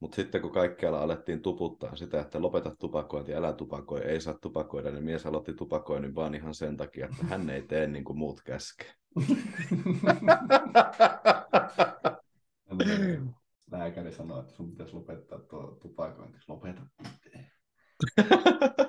mutta 0.00 0.16
sitten 0.16 0.42
kun 0.42 0.52
kaikkialla 0.52 1.02
alettiin 1.02 1.42
tuputtaa 1.42 1.96
sitä, 1.96 2.20
että 2.20 2.42
lopeta 2.42 2.76
tupakointi, 2.78 3.34
älä 3.34 3.52
tupakoi, 3.52 4.00
ei 4.00 4.20
saa 4.20 4.38
tupakoida, 4.40 4.90
niin 4.90 5.04
mies 5.04 5.26
aloitti 5.26 5.54
tupakoinnin 5.54 6.14
vaan 6.14 6.34
ihan 6.34 6.54
sen 6.54 6.76
takia, 6.76 7.06
että 7.06 7.26
hän 7.26 7.50
ei 7.50 7.62
tee 7.62 7.86
niin 7.86 8.04
kuin 8.04 8.18
muut 8.18 8.40
käskee. 8.44 8.92
Lääkäri 13.70 14.12
sanoi, 14.12 14.40
että 14.40 14.52
sun 14.52 14.70
pitäisi 14.70 14.94
lopettaa 14.94 15.38
tuo 15.38 15.78
tupakointi. 15.82 16.38
Lopeta. 16.48 16.82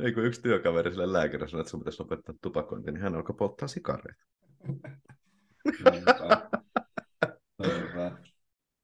Ei 0.00 0.12
kun 0.12 0.24
yksi 0.24 0.42
työkaveri 0.42 0.90
sille 0.90 1.12
lääkäri 1.12 1.48
sanoi, 1.48 1.60
että 1.60 1.70
sun 1.70 1.80
pitäisi 1.80 2.02
lopettaa 2.02 2.34
tupakointi, 2.42 2.92
niin 2.92 3.02
hän 3.02 3.14
alkoi 3.14 3.36
polttaa 3.38 3.68
sikareita. 3.68 4.24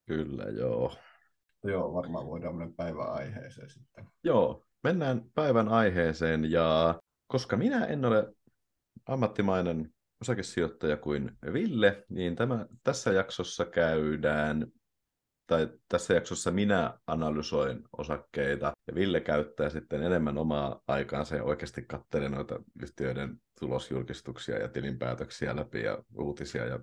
Kyllä, 0.07 0.45
joo. 0.45 0.97
Joo, 1.65 1.95
varmaan 1.95 2.27
voidaan 2.27 2.55
mennä 2.55 2.75
päivän 2.77 3.13
aiheeseen 3.13 3.71
sitten. 3.71 4.07
Joo, 4.25 4.65
mennään 4.83 5.25
päivän 5.35 5.69
aiheeseen 5.69 6.51
ja 6.51 7.01
koska 7.27 7.57
minä 7.57 7.85
en 7.85 8.05
ole 8.05 8.35
ammattimainen 9.07 9.95
osakesijoittaja 10.21 10.97
kuin 10.97 11.39
Ville, 11.53 12.05
niin 12.09 12.37
tämä, 12.37 12.67
tässä 12.83 13.13
jaksossa 13.13 13.67
käydään, 13.67 14.67
tai 15.51 15.69
tässä 15.89 16.15
jaksossa 16.15 16.51
minä 16.51 16.99
analysoin 17.07 17.83
osakkeita 17.99 18.73
ja 18.87 18.95
Ville 18.95 19.21
käyttää 19.21 19.71
sitten 19.71 20.03
enemmän 20.03 20.39
omaa 20.39 20.81
aikaansa 20.89 21.37
ja 21.37 21.45
oikeasti 21.45 21.83
katselee 21.83 22.29
noita 22.29 22.63
yhtiöiden 22.83 23.37
tulosjulkistuksia 23.61 24.59
ja 24.59 24.69
tilinpäätöksiä 24.69 25.57
läpi 25.57 25.83
ja 25.83 25.99
uutisia 26.19 26.67
ja 26.67 26.81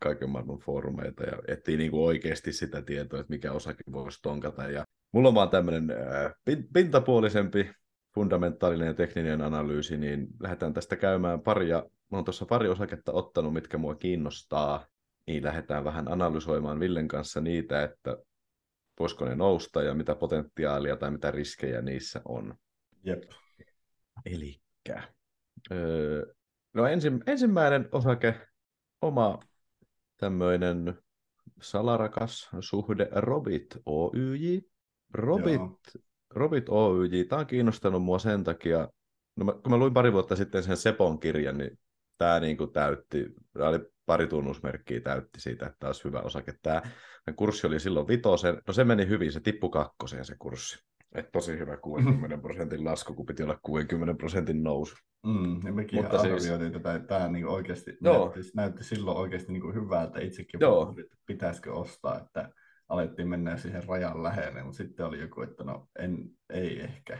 kaiken 0.00 0.30
maailman 0.30 0.58
foorumeita 0.58 1.24
ja 1.24 1.38
etsii 1.48 1.76
niin 1.76 1.90
kuin 1.90 2.04
oikeasti 2.04 2.52
sitä 2.52 2.82
tietoa, 2.82 3.20
että 3.20 3.32
mikä 3.32 3.52
osake 3.52 3.82
voisi 3.92 4.18
tonkata. 4.22 4.70
Ja 4.70 4.84
mulla 5.12 5.28
on 5.28 5.34
vaan 5.34 5.50
tämmöinen 5.50 5.90
äh, 5.90 6.34
pintapuolisempi 6.72 7.70
fundamentaalinen 8.14 8.86
ja 8.86 8.94
tekninen 8.94 9.42
analyysi, 9.42 9.96
niin 9.96 10.26
lähdetään 10.40 10.74
tästä 10.74 10.96
käymään 10.96 11.40
paria, 11.40 11.78
mä 12.10 12.18
oon 12.18 12.24
tuossa 12.24 12.46
pari 12.46 12.68
osaketta 12.68 13.12
ottanut, 13.12 13.52
mitkä 13.52 13.78
mua 13.78 13.94
kiinnostaa, 13.94 14.86
niin 15.28 15.44
lähdetään 15.44 15.84
vähän 15.84 16.12
analysoimaan 16.12 16.80
Villen 16.80 17.08
kanssa 17.08 17.40
niitä, 17.40 17.82
että 17.82 18.16
voisiko 19.00 19.24
ne 19.24 19.34
nousta 19.34 19.82
ja 19.82 19.94
mitä 19.94 20.14
potentiaalia 20.14 20.96
tai 20.96 21.10
mitä 21.10 21.30
riskejä 21.30 21.82
niissä 21.82 22.20
on. 22.24 22.54
Jep. 23.04 23.22
Elikkä. 24.26 25.02
Öö, 25.72 26.34
no 26.74 26.86
ensi, 26.86 27.12
ensimmäinen 27.26 27.88
osake, 27.92 28.34
oma 29.02 29.38
tämmöinen 30.16 30.98
salarakas 31.60 32.50
suhde 32.60 33.08
Robit 33.12 33.78
Oyj. 33.86 34.60
Robit, 35.14 35.54
Joo. 35.54 35.78
Robit 36.30 36.68
Oyj, 36.68 37.24
tämä 37.28 37.40
on 37.40 37.46
kiinnostanut 37.46 38.02
mua 38.02 38.18
sen 38.18 38.44
takia, 38.44 38.88
no 39.36 39.44
mä, 39.44 39.52
kun 39.52 39.70
mä 39.70 39.76
luin 39.76 39.94
pari 39.94 40.12
vuotta 40.12 40.36
sitten 40.36 40.62
sen 40.62 40.76
Sepon 40.76 41.20
kirjan, 41.20 41.58
niin 41.58 41.78
tämä 42.18 42.40
niinku 42.40 42.66
täytti, 42.66 43.34
tää 43.58 43.68
oli 43.68 43.80
pari 44.06 44.26
tunnusmerkkiä 44.26 45.00
täytti 45.00 45.40
siitä, 45.40 45.66
että 45.66 45.76
tämä 45.78 45.88
olisi 45.88 46.04
hyvä 46.04 46.20
osake. 46.20 46.52
Tämä 46.62 46.82
kurssi 47.36 47.66
oli 47.66 47.80
silloin 47.80 48.08
vitosen, 48.08 48.62
no 48.66 48.72
se 48.72 48.84
meni 48.84 49.08
hyvin, 49.08 49.32
se 49.32 49.40
tippui 49.40 49.70
kakkoseen 49.70 50.24
se 50.24 50.34
kurssi. 50.38 50.88
Et 51.14 51.32
tosi 51.32 51.58
hyvä 51.58 51.76
60 51.76 52.38
prosentin 52.38 52.84
lasku, 52.84 53.14
kun 53.14 53.26
piti 53.26 53.42
olla 53.42 53.58
60 53.62 54.14
prosentin 54.14 54.62
nousu. 54.62 54.96
Mm, 55.26 55.60
ja 55.66 55.72
mekin 55.72 56.02
Mutta 56.02 56.18
siis- 56.18 56.32
arvioitiin 56.34 56.72
tätä, 56.72 56.94
että 56.94 57.08
tämä 57.08 57.28
niin 57.28 57.46
oikeasti 57.46 57.96
Joo. 58.00 58.32
näytti, 58.34 58.50
näytti, 58.56 58.84
silloin 58.84 59.16
oikeasti 59.16 59.52
niin 59.52 59.74
hyvältä. 59.74 60.20
Itsekin 60.20 60.60
Joo. 60.60 60.94
että 61.00 61.16
pitäisikö 61.26 61.72
ostaa, 61.72 62.18
että 62.18 62.50
alettiin 62.88 63.28
mennä 63.28 63.56
siihen 63.56 63.84
rajan 63.88 64.22
lähelle, 64.22 64.62
mutta 64.62 64.76
sitten 64.76 65.06
oli 65.06 65.20
joku, 65.20 65.42
että 65.42 65.64
no 65.64 65.88
en, 65.98 66.30
ei 66.50 66.80
ehkä. 66.80 67.18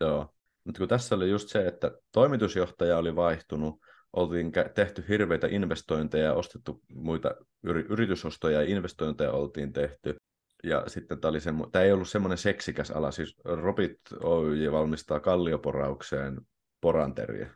Joo. 0.00 0.34
Mutta 0.64 0.78
kun 0.78 0.88
tässä 0.88 1.14
oli 1.14 1.30
just 1.30 1.48
se, 1.48 1.66
että 1.66 1.92
toimitusjohtaja 2.12 2.98
oli 2.98 3.16
vaihtunut, 3.16 3.80
oltiin 4.12 4.52
tehty 4.74 5.04
hirveitä 5.08 5.46
investointeja 5.50 6.24
ja 6.24 6.34
ostettu 6.34 6.82
muita 6.94 7.34
yri- 7.66 7.86
yritysostoja 7.88 8.62
ja 8.62 8.68
investointeja 8.68 9.32
oltiin 9.32 9.72
tehty. 9.72 10.16
Ja 10.64 10.84
sitten 10.86 11.20
tämä, 11.20 11.30
oli 11.30 11.38
semmo- 11.38 11.68
tämä 11.72 11.84
ei 11.84 11.92
ollut 11.92 12.08
semmoinen 12.08 12.38
seksikäs 12.38 12.90
ala, 12.90 13.10
siis 13.10 13.36
Robit 13.44 14.00
Oy 14.22 14.72
valmistaa 14.72 15.20
kallioporaukseen 15.20 16.40
poranteriä. 16.80 17.50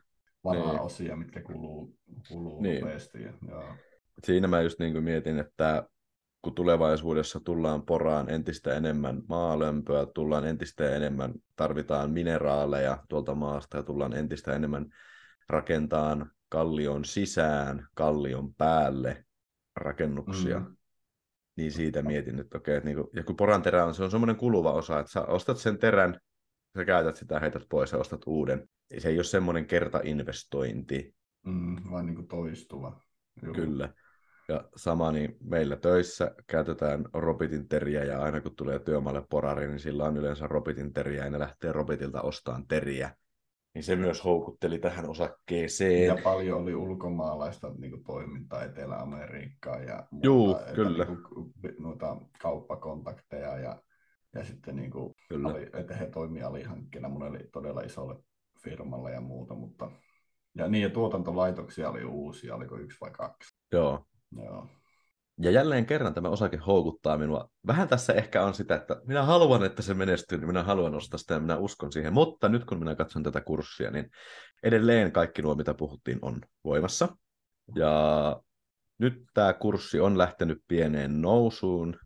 Varaosia, 0.44 1.16
mitkä 1.16 1.42
kuluu, 1.42 1.96
kuluu 2.28 2.62
Niin. 2.62 2.80
nopeasti. 2.80 3.22
Ja, 3.22 3.32
joo. 3.48 3.74
Siinä 4.24 4.48
mä 4.48 4.60
just 4.60 4.78
niin 4.78 4.92
kuin 4.92 5.04
mietin, 5.04 5.38
että 5.38 5.88
kun 6.42 6.54
tulevaisuudessa 6.54 7.40
tullaan 7.40 7.82
poraan 7.82 8.30
entistä 8.30 8.74
enemmän 8.74 9.22
maalämpöä, 9.28 10.06
tullaan 10.14 10.46
entistä 10.46 10.96
enemmän, 10.96 11.34
tarvitaan 11.56 12.10
mineraaleja 12.10 12.98
tuolta 13.08 13.34
maasta 13.34 13.76
ja 13.76 13.82
tullaan 13.82 14.12
entistä 14.16 14.54
enemmän 14.54 14.86
rakentaan 15.48 16.30
kallion 16.54 17.04
sisään, 17.04 17.88
kallion 17.94 18.54
päälle 18.54 19.24
rakennuksia. 19.76 20.58
Mm. 20.58 20.76
Niin 21.56 21.72
siitä 21.72 22.02
mietin, 22.02 22.40
että 22.40 22.58
okei, 22.58 22.76
että 22.76 22.88
niinku, 22.88 23.10
ja 23.12 23.24
kun 23.24 23.36
poran 23.36 23.62
terä 23.62 23.84
on, 23.84 23.94
se 23.94 24.04
on 24.04 24.10
semmoinen 24.10 24.36
kuluva 24.36 24.72
osa, 24.72 25.00
että 25.00 25.12
sä 25.12 25.22
ostat 25.22 25.58
sen 25.58 25.78
terän, 25.78 26.20
sä 26.76 26.84
käytät 26.84 27.16
sitä, 27.16 27.40
heität 27.40 27.62
pois 27.68 27.92
ja 27.92 27.98
ostat 27.98 28.20
uuden. 28.26 28.68
Se 28.98 29.08
ei 29.08 29.18
ole 29.18 29.24
semmoinen 29.24 29.66
kertainvestointi, 29.66 31.14
Mm, 31.44 31.76
vaan 31.90 32.06
niin 32.06 32.16
kuin 32.16 32.28
toistuva. 32.28 33.00
Joo. 33.42 33.54
Kyllä. 33.54 33.92
Ja 34.48 34.64
sama 34.76 35.12
niin 35.12 35.36
meillä 35.40 35.76
töissä 35.76 36.34
käytetään 36.46 37.04
Robitin 37.12 37.68
teriä 37.68 38.04
ja 38.04 38.22
aina 38.22 38.40
kun 38.40 38.56
tulee 38.56 38.78
työmaalle 38.78 39.22
porari, 39.30 39.66
niin 39.66 39.80
sillä 39.80 40.04
on 40.04 40.16
yleensä 40.16 40.46
Robitin 40.46 40.92
teriä 40.92 41.24
ja 41.24 41.30
ne 41.30 41.38
lähtee 41.38 41.72
Robitilta 41.72 42.22
ostamaan 42.22 42.66
teriä. 42.66 43.16
Niin 43.74 43.84
se 43.84 43.96
myös 43.96 44.24
houkutteli 44.24 44.78
tähän 44.78 45.08
osakkeeseen. 45.08 46.06
Ja 46.06 46.16
paljon 46.24 46.62
oli 46.62 46.74
ulkomaalaista 46.74 47.74
niin 47.78 47.90
kuin, 47.90 48.04
toimintaa 48.04 48.62
Etelä-Amerikkaa 48.62 49.78
ja 49.78 50.06
Juu, 50.22 50.46
muuta, 50.46 50.60
että, 50.60 50.74
kyllä. 50.74 51.04
Niin 51.04 51.22
kuin, 51.22 51.52
noita 51.78 52.16
kauppakontakteja 52.42 53.58
ja, 53.58 53.82
ja 54.34 54.44
sitten 54.44 54.76
niin 54.76 54.90
kuin, 54.90 55.14
Kyllä. 55.28 55.48
ali, 55.48 55.66
että 55.72 55.96
he 55.96 56.06
toimivat 56.06 56.48
alihankkeena 56.48 57.08
monelle 57.08 57.38
todella 57.52 57.80
isolle 57.80 58.16
firmalle 58.62 59.12
ja 59.12 59.20
muuta, 59.20 59.54
mutta 59.54 59.90
ja 60.54 60.68
niin, 60.68 60.82
ja 60.82 60.90
tuotantolaitoksia 60.90 61.90
oli 61.90 62.04
uusia, 62.04 62.54
oliko 62.54 62.76
yksi 62.76 62.98
vai 63.00 63.10
kaksi. 63.10 63.56
Joo. 63.72 64.04
Joo. 64.36 64.66
Ja 65.38 65.50
jälleen 65.50 65.86
kerran 65.86 66.14
tämä 66.14 66.28
osake 66.28 66.56
houkuttaa 66.56 67.18
minua. 67.18 67.48
Vähän 67.66 67.88
tässä 67.88 68.12
ehkä 68.12 68.42
on 68.44 68.54
sitä, 68.54 68.74
että 68.74 69.00
minä 69.06 69.22
haluan, 69.22 69.64
että 69.64 69.82
se 69.82 69.94
menestyy, 69.94 70.38
niin 70.38 70.48
minä 70.48 70.62
haluan 70.62 70.94
ostaa 70.94 71.18
sitä 71.18 71.34
ja 71.34 71.40
minä 71.40 71.56
uskon 71.56 71.92
siihen. 71.92 72.12
Mutta 72.12 72.48
nyt 72.48 72.64
kun 72.64 72.78
minä 72.78 72.94
katson 72.94 73.22
tätä 73.22 73.40
kurssia, 73.40 73.90
niin 73.90 74.10
edelleen 74.62 75.12
kaikki 75.12 75.42
nuo, 75.42 75.54
mitä 75.54 75.74
puhuttiin, 75.74 76.18
on 76.22 76.40
voimassa. 76.64 77.16
Ja 77.74 78.36
nyt 78.98 79.24
tämä 79.34 79.52
kurssi 79.52 80.00
on 80.00 80.18
lähtenyt 80.18 80.62
pieneen 80.68 81.22
nousuun. 81.22 81.96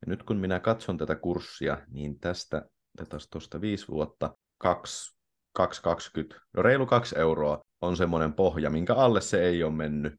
Ja 0.00 0.06
nyt 0.06 0.22
kun 0.22 0.36
minä 0.36 0.60
katson 0.60 0.98
tätä 0.98 1.16
kurssia, 1.16 1.78
niin 1.88 2.20
tästä, 2.20 2.62
tätä 2.96 3.16
tuosta 3.30 3.60
viisi 3.60 3.88
vuotta, 3.88 4.36
2, 4.58 5.16
2,20, 5.58 6.40
no 6.56 6.62
reilu 6.62 6.86
kaksi 6.86 7.18
euroa 7.18 7.62
on 7.80 7.96
semmoinen 7.96 8.32
pohja, 8.32 8.70
minkä 8.70 8.94
alle 8.94 9.20
se 9.20 9.42
ei 9.42 9.62
ole 9.62 9.72
mennyt 9.72 10.14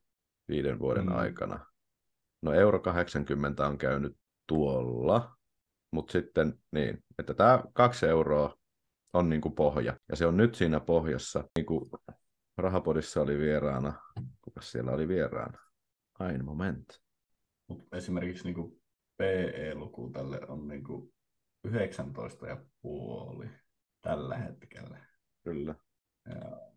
viiden 0.48 0.80
vuoden 0.80 1.06
Mm. 1.06 1.12
mm. 1.12 1.18
aikana. 1.18 1.66
No 2.42 2.54
euro 2.54 2.80
80 2.80 3.68
on 3.68 3.78
käynyt 3.78 4.18
tuolla, 4.48 5.38
mutta 5.92 6.12
sitten 6.12 6.54
niin, 6.72 7.04
että 7.20 7.34
tämä 7.34 7.64
kaksi 7.74 8.06
euroa 8.06 8.58
on 9.14 9.30
niin 9.30 9.42
kuin 9.42 9.56
pohja. 9.56 9.98
Ja 10.10 10.16
se 10.16 10.26
on 10.26 10.38
nyt 10.38 10.56
siinä 10.56 10.80
pohjassa, 10.80 11.44
niin 11.58 11.66
kuin 11.66 11.90
Rahapodissa 12.58 13.22
oli 13.22 13.38
vieraana, 13.38 13.94
kuka 14.42 14.62
siellä 14.62 14.92
oli 14.92 15.08
vieraana? 15.08 15.60
Aina 16.20 16.44
moment. 16.44 16.86
Mut 17.68 17.88
esimerkiksi 17.94 18.44
niin 18.44 18.56
kuin 18.56 18.82
PE-luku 19.18 20.10
tälle 20.10 20.40
on 20.48 20.68
niin 20.68 20.84
kuin 20.84 21.14
19,5 21.68 23.50
tällä 24.02 24.38
hetkellä. 24.38 25.06
Kyllä. 25.44 25.76
Ja, 26.30 26.68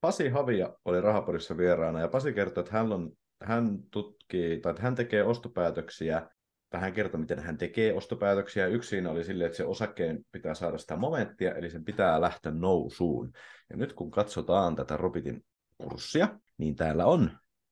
Pasi 0.00 0.28
Havia 0.28 0.76
oli 0.84 1.00
Rahapodissa 1.00 1.56
vieraana 1.56 2.00
ja 2.00 2.08
Pasi 2.08 2.32
kertoi, 2.32 2.62
että 2.62 2.72
hän, 2.72 2.92
on, 2.92 3.12
hän 3.44 3.78
tutkii, 3.90 4.60
tai 4.60 4.74
hän 4.78 4.94
tekee 4.94 5.24
ostopäätöksiä, 5.24 6.28
tai 6.70 6.80
hän 6.80 6.92
kertoi, 6.92 7.20
miten 7.20 7.38
hän 7.38 7.58
tekee 7.58 7.94
ostopäätöksiä. 7.94 8.66
Yksi 8.66 8.88
siinä 8.88 9.10
oli 9.10 9.24
silleen, 9.24 9.46
että 9.46 9.56
se 9.56 9.64
osakkeen 9.64 10.24
pitää 10.32 10.54
saada 10.54 10.78
sitä 10.78 10.96
momenttia, 10.96 11.54
eli 11.54 11.70
sen 11.70 11.84
pitää 11.84 12.20
lähteä 12.20 12.52
nousuun. 12.52 13.32
Ja 13.70 13.76
nyt 13.76 13.92
kun 13.92 14.10
katsotaan 14.10 14.76
tätä 14.76 14.96
Robitin 14.96 15.44
kurssia, 15.78 16.38
niin 16.58 16.76
täällä 16.76 17.06
on 17.06 17.30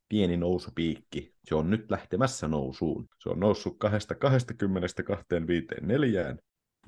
pieni 0.08 0.36
nousupiikki. 0.36 1.34
Se 1.44 1.54
on 1.54 1.70
nyt 1.70 1.90
lähtemässä 1.90 2.48
nousuun. 2.48 3.08
Se 3.18 3.28
on 3.28 3.40
noussut 3.40 3.78
220 3.78 5.02
254, 5.02 6.24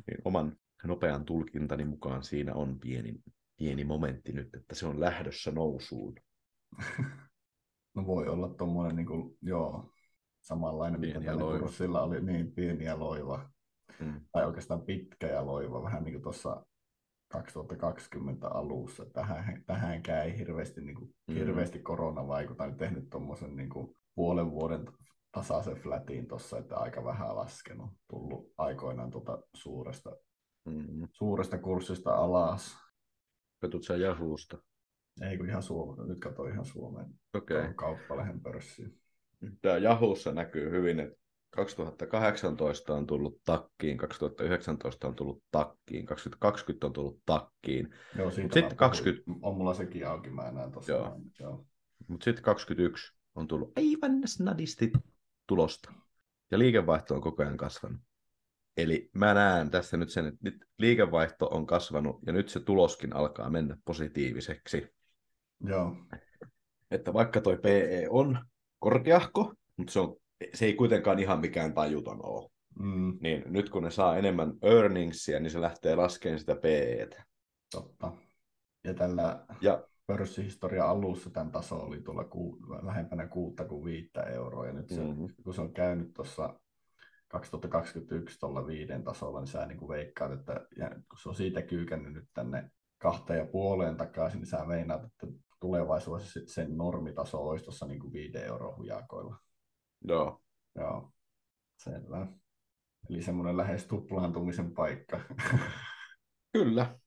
niin 0.06 0.18
oman 0.24 0.56
nopean 0.84 1.24
tulkintani 1.24 1.84
mukaan 1.84 2.22
siinä 2.22 2.54
on 2.54 2.80
pieni, 2.80 3.14
pieni 3.56 3.84
momentti 3.84 4.32
nyt, 4.32 4.54
että 4.54 4.74
se 4.74 4.86
on 4.86 5.00
lähdössä 5.00 5.50
nousuun. 5.50 6.14
No 7.94 8.06
voi 8.06 8.28
olla 8.28 8.48
tuommoinen, 8.48 8.96
niin 8.96 9.06
kuin, 9.06 9.38
joo, 9.42 9.90
samanlainen, 10.40 11.00
Pieniä 11.00 11.18
mitä 11.18 11.30
tällä 11.30 11.44
loiva. 11.44 11.58
kurssilla 11.58 12.02
oli, 12.02 12.20
niin 12.20 12.52
pieniä 12.52 12.98
loiva, 12.98 13.50
Mm. 14.00 14.20
tai 14.32 14.46
oikeastaan 14.46 14.82
pitkä 14.82 15.26
ja 15.26 15.46
loiva, 15.46 15.82
vähän 15.82 16.04
niin 16.04 16.12
kuin 16.14 16.22
tuossa 16.22 16.66
2020 17.28 18.48
alussa. 18.48 19.06
Tähän, 19.12 19.62
tähänkään 19.66 20.24
ei 20.26 20.38
hirveästi, 20.38 20.80
niin 20.80 20.96
kuin, 20.96 21.14
Mm. 21.28 21.34
hirveästi 21.34 21.78
korona 21.78 22.28
vaikuta, 22.28 22.66
niin 22.66 22.76
tehnyt 22.76 23.10
tuommoisen 23.10 23.56
niin 23.56 23.68
kuin, 23.70 23.96
puolen 24.14 24.50
vuoden 24.50 24.84
tasaisen 25.32 25.76
flatin 25.76 26.28
tuossa, 26.28 26.58
että 26.58 26.76
aika 26.76 27.04
vähän 27.04 27.36
laskenut, 27.36 27.90
tullut 28.10 28.52
aikoinaan 28.58 29.10
tuota 29.10 29.38
suuresta, 29.54 30.16
Mm. 30.64 31.08
suuresta 31.12 31.58
kurssista 31.58 32.14
alas. 32.14 32.76
Petut 33.60 33.84
sä 33.84 33.94
Yahoosta? 33.96 34.58
Ei 35.20 35.38
kun 35.38 35.48
ihan 35.48 35.62
Suomen, 35.62 36.08
nyt 36.08 36.20
katsoin 36.20 36.52
ihan 36.52 36.64
Suomen 36.64 37.06
Okei. 37.34 37.58
okay. 37.58 37.74
kauppalehen 37.74 38.40
pörssiin. 38.40 38.98
Tämä 39.62 39.76
Yahoossa 39.76 40.32
näkyy 40.32 40.70
hyvin, 40.70 41.00
että 41.00 41.22
2018 41.50 42.94
on 42.94 43.06
tullut 43.06 43.40
takkiin, 43.44 43.96
2019 43.96 45.08
on 45.08 45.14
tullut 45.14 45.42
takkiin, 45.50 46.06
2020 46.06 46.86
on 46.86 46.92
tullut 46.92 47.22
takkiin, 47.26 47.94
Joo, 48.16 48.30
siitä 48.30 48.54
sitten 48.54 48.72
mä 48.72 48.76
20 48.76 49.24
puhuin. 49.26 49.44
On 49.44 49.56
mulla 49.56 49.74
sekin 49.74 50.08
auki, 50.08 50.30
mä 50.30 50.50
näen 50.50 50.72
tuossa. 50.72 50.92
Joo. 50.92 51.20
Joo. 51.40 51.66
mutta 52.08 52.24
sitten 52.24 52.44
21 52.44 53.14
on 53.34 53.48
tullut 53.48 53.72
aivan 53.78 54.28
snadisti 54.28 54.92
tulosta. 55.46 55.92
Ja 56.50 56.58
liikevaihto 56.58 57.14
on 57.14 57.20
koko 57.20 57.42
ajan 57.42 57.56
kasvanut. 57.56 58.00
Eli 58.76 59.10
mä 59.12 59.34
näen 59.34 59.70
tässä 59.70 59.96
nyt 59.96 60.10
sen, 60.10 60.26
että 60.26 60.38
nyt 60.42 60.64
liikevaihto 60.78 61.46
on 61.46 61.66
kasvanut 61.66 62.18
ja 62.26 62.32
nyt 62.32 62.48
se 62.48 62.60
tuloskin 62.60 63.16
alkaa 63.16 63.50
mennä 63.50 63.76
positiiviseksi. 63.84 64.94
Joo. 65.64 65.96
Että 66.90 67.12
vaikka 67.12 67.40
toi 67.40 67.58
PE 67.58 68.06
on 68.10 68.38
korkeahko, 68.78 69.54
mutta 69.76 69.92
se, 69.92 70.00
on, 70.00 70.16
se 70.54 70.64
ei 70.66 70.74
kuitenkaan 70.74 71.18
ihan 71.18 71.40
mikään 71.40 71.74
tajuton 71.74 72.26
ole. 72.26 72.50
Mm, 72.78 73.18
Niin 73.20 73.42
nyt 73.46 73.70
kun 73.70 73.82
ne 73.82 73.90
saa 73.90 74.16
enemmän 74.16 74.52
earningsia, 74.62 75.40
niin 75.40 75.50
se 75.50 75.60
lähtee 75.60 75.94
laskemaan 75.94 76.38
sitä 76.38 76.56
PEtä. 76.56 77.24
totta. 77.70 78.12
Ja 78.84 78.94
tällä 78.94 79.46
Ja 79.60 79.84
pörssihistorian 80.06 80.88
alussa 80.88 81.30
tämän 81.30 81.52
taso 81.52 81.76
oli 81.76 82.00
tuolla 82.00 82.24
ku, 82.24 82.58
lähempänä 82.82 83.26
kuutta 83.26 83.64
kuin 83.64 83.84
viittä 83.84 84.22
euroa. 84.22 84.66
Ja 84.66 84.72
nyt 84.72 84.88
se, 84.88 85.00
Mhm. 85.00 85.24
kun 85.44 85.54
se 85.54 85.60
on 85.60 85.72
käynyt 85.72 86.14
tuossa 86.14 86.60
2021 87.28 88.38
tuolla 88.38 88.66
viiden 88.66 89.04
tasolla, 89.04 89.40
niin 89.40 89.46
sä 89.48 89.66
niin 89.66 89.78
kuin 89.78 89.88
veikkaat, 89.88 90.32
että 90.32 90.66
ja 90.76 90.88
kun 90.90 91.18
se 91.22 91.28
on 91.28 91.34
siitä 91.34 91.62
kyykännyt 91.62 92.12
nyt 92.12 92.28
tänne 92.34 92.70
kahteen 92.98 93.38
ja 93.38 93.46
puoleen 93.46 93.96
takaisin, 93.96 94.38
niin 94.38 94.46
sä 94.46 94.64
meinaat, 94.64 95.04
että 95.04 95.26
tulevaisuudessa 95.62 96.32
sit 96.32 96.48
sen 96.48 96.76
normitaso 96.76 97.48
olisi 97.48 97.64
tuossa 97.64 97.86
niin 97.86 98.00
kuin 98.00 98.12
viiden 98.12 98.44
euron 98.44 98.76
hujakoilla. 98.76 99.36
joo, 100.04 100.42
Joo, 100.76 101.12
selvä. 101.76 102.26
Eli 103.10 103.22
semmoinen 103.22 103.56
lähes 103.56 103.86
tuplaantumisen 103.86 104.74
paikka. 104.74 105.20
kyllä. 106.52 106.98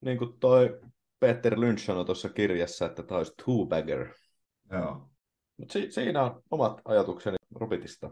Niin 0.00 0.18
kuin 0.18 0.38
toi 0.40 0.80
Peter 1.20 1.60
Lynch 1.60 1.84
sanoi 1.84 2.04
tuossa 2.04 2.28
kirjassa, 2.28 2.86
että 2.86 3.02
tämä 3.02 3.18
olisi 3.18 3.32
two-bagger. 3.42 4.14
Joo. 4.72 5.10
Mutta 5.56 5.72
si- 5.72 5.90
siinä 5.90 6.22
on 6.22 6.42
omat 6.50 6.80
ajatukseni 6.84 7.36
Robitista. 7.54 8.10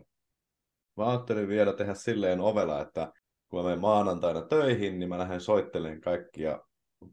Mä 0.96 1.10
ajattelin 1.10 1.48
vielä 1.48 1.72
tehdä 1.72 1.94
silleen 1.94 2.40
ovela, 2.40 2.80
että 2.80 3.12
kun 3.48 3.58
mä 3.58 3.64
menen 3.64 3.80
maanantaina 3.80 4.42
töihin, 4.42 4.98
niin 4.98 5.08
mä 5.08 5.18
lähden 5.18 5.40
soittelemaan 5.40 6.00
kaikkia 6.00 6.58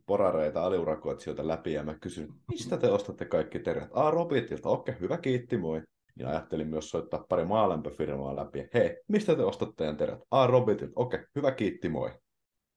porareita, 0.06 0.64
aliurakoitsijoita 0.64 1.48
läpi 1.48 1.74
ja 1.74 1.84
mä 1.84 2.00
kysyn, 2.00 2.34
mistä 2.48 2.78
te 2.78 2.90
ostatte 2.92 3.26
kaikki 3.26 3.60
terät? 3.60 3.90
Ah, 3.94 4.14
Robitilta, 4.14 4.70
okei, 4.70 4.96
hyvä, 5.00 5.18
kiitti, 5.18 5.58
moi. 5.58 5.82
Ja 6.20 6.30
ajattelin 6.30 6.68
myös 6.68 6.90
soittaa 6.90 7.26
pari 7.30 7.46
maalämpöfirmaa 7.46 8.36
läpi. 8.36 8.70
Hei, 8.74 8.98
mistä 9.08 9.36
te 9.36 9.44
ostatte 9.44 9.74
teidän 9.78 9.98
terät? 9.98 10.20
Ah, 10.32 10.50
Robitilta, 10.50 10.94
okei, 10.96 11.20
hyvä, 11.36 11.52
kiitti, 11.52 11.90
moi. 11.90 12.12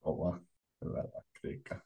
Kova. 0.00 0.40
Hyvä 0.84 1.04
taktiikka. 1.12 1.80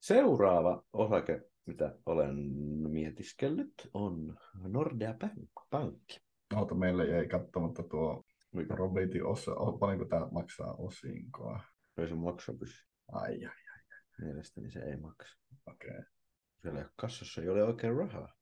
Seuraava 0.00 0.82
osake, 0.92 1.40
mitä 1.66 1.94
olen 2.06 2.36
mietiskellyt, 2.88 3.74
on 3.94 4.38
Nordea 4.68 5.14
Bank- 5.24 5.66
Pankki. 5.70 6.20
Oota, 6.56 6.74
meillä 6.74 7.04
jäi 7.04 7.28
katsomatta 7.28 7.82
tuo 7.82 8.24
Mikä? 8.56 8.74
Robitin 8.74 9.26
osa. 9.26 9.50
Paljonko 9.80 10.04
tämä 10.04 10.28
maksaa 10.30 10.74
osinkoa? 10.78 11.60
Ei 11.98 12.08
se 12.08 12.14
maksa 12.14 12.52
pysy. 12.58 12.84
Ai, 13.12 13.44
ai, 13.44 13.65
Mielestäni 14.20 14.70
se 14.70 14.80
ei 14.80 14.96
maksa. 14.96 15.38
okei. 15.66 15.90
Okay. 15.90 16.04
Siellä 16.62 16.80
ei 16.80 16.86
kassassa 16.96 17.42
ei 17.42 17.48
ole 17.48 17.64
oikein 17.64 17.96
rahaa. 17.96 18.34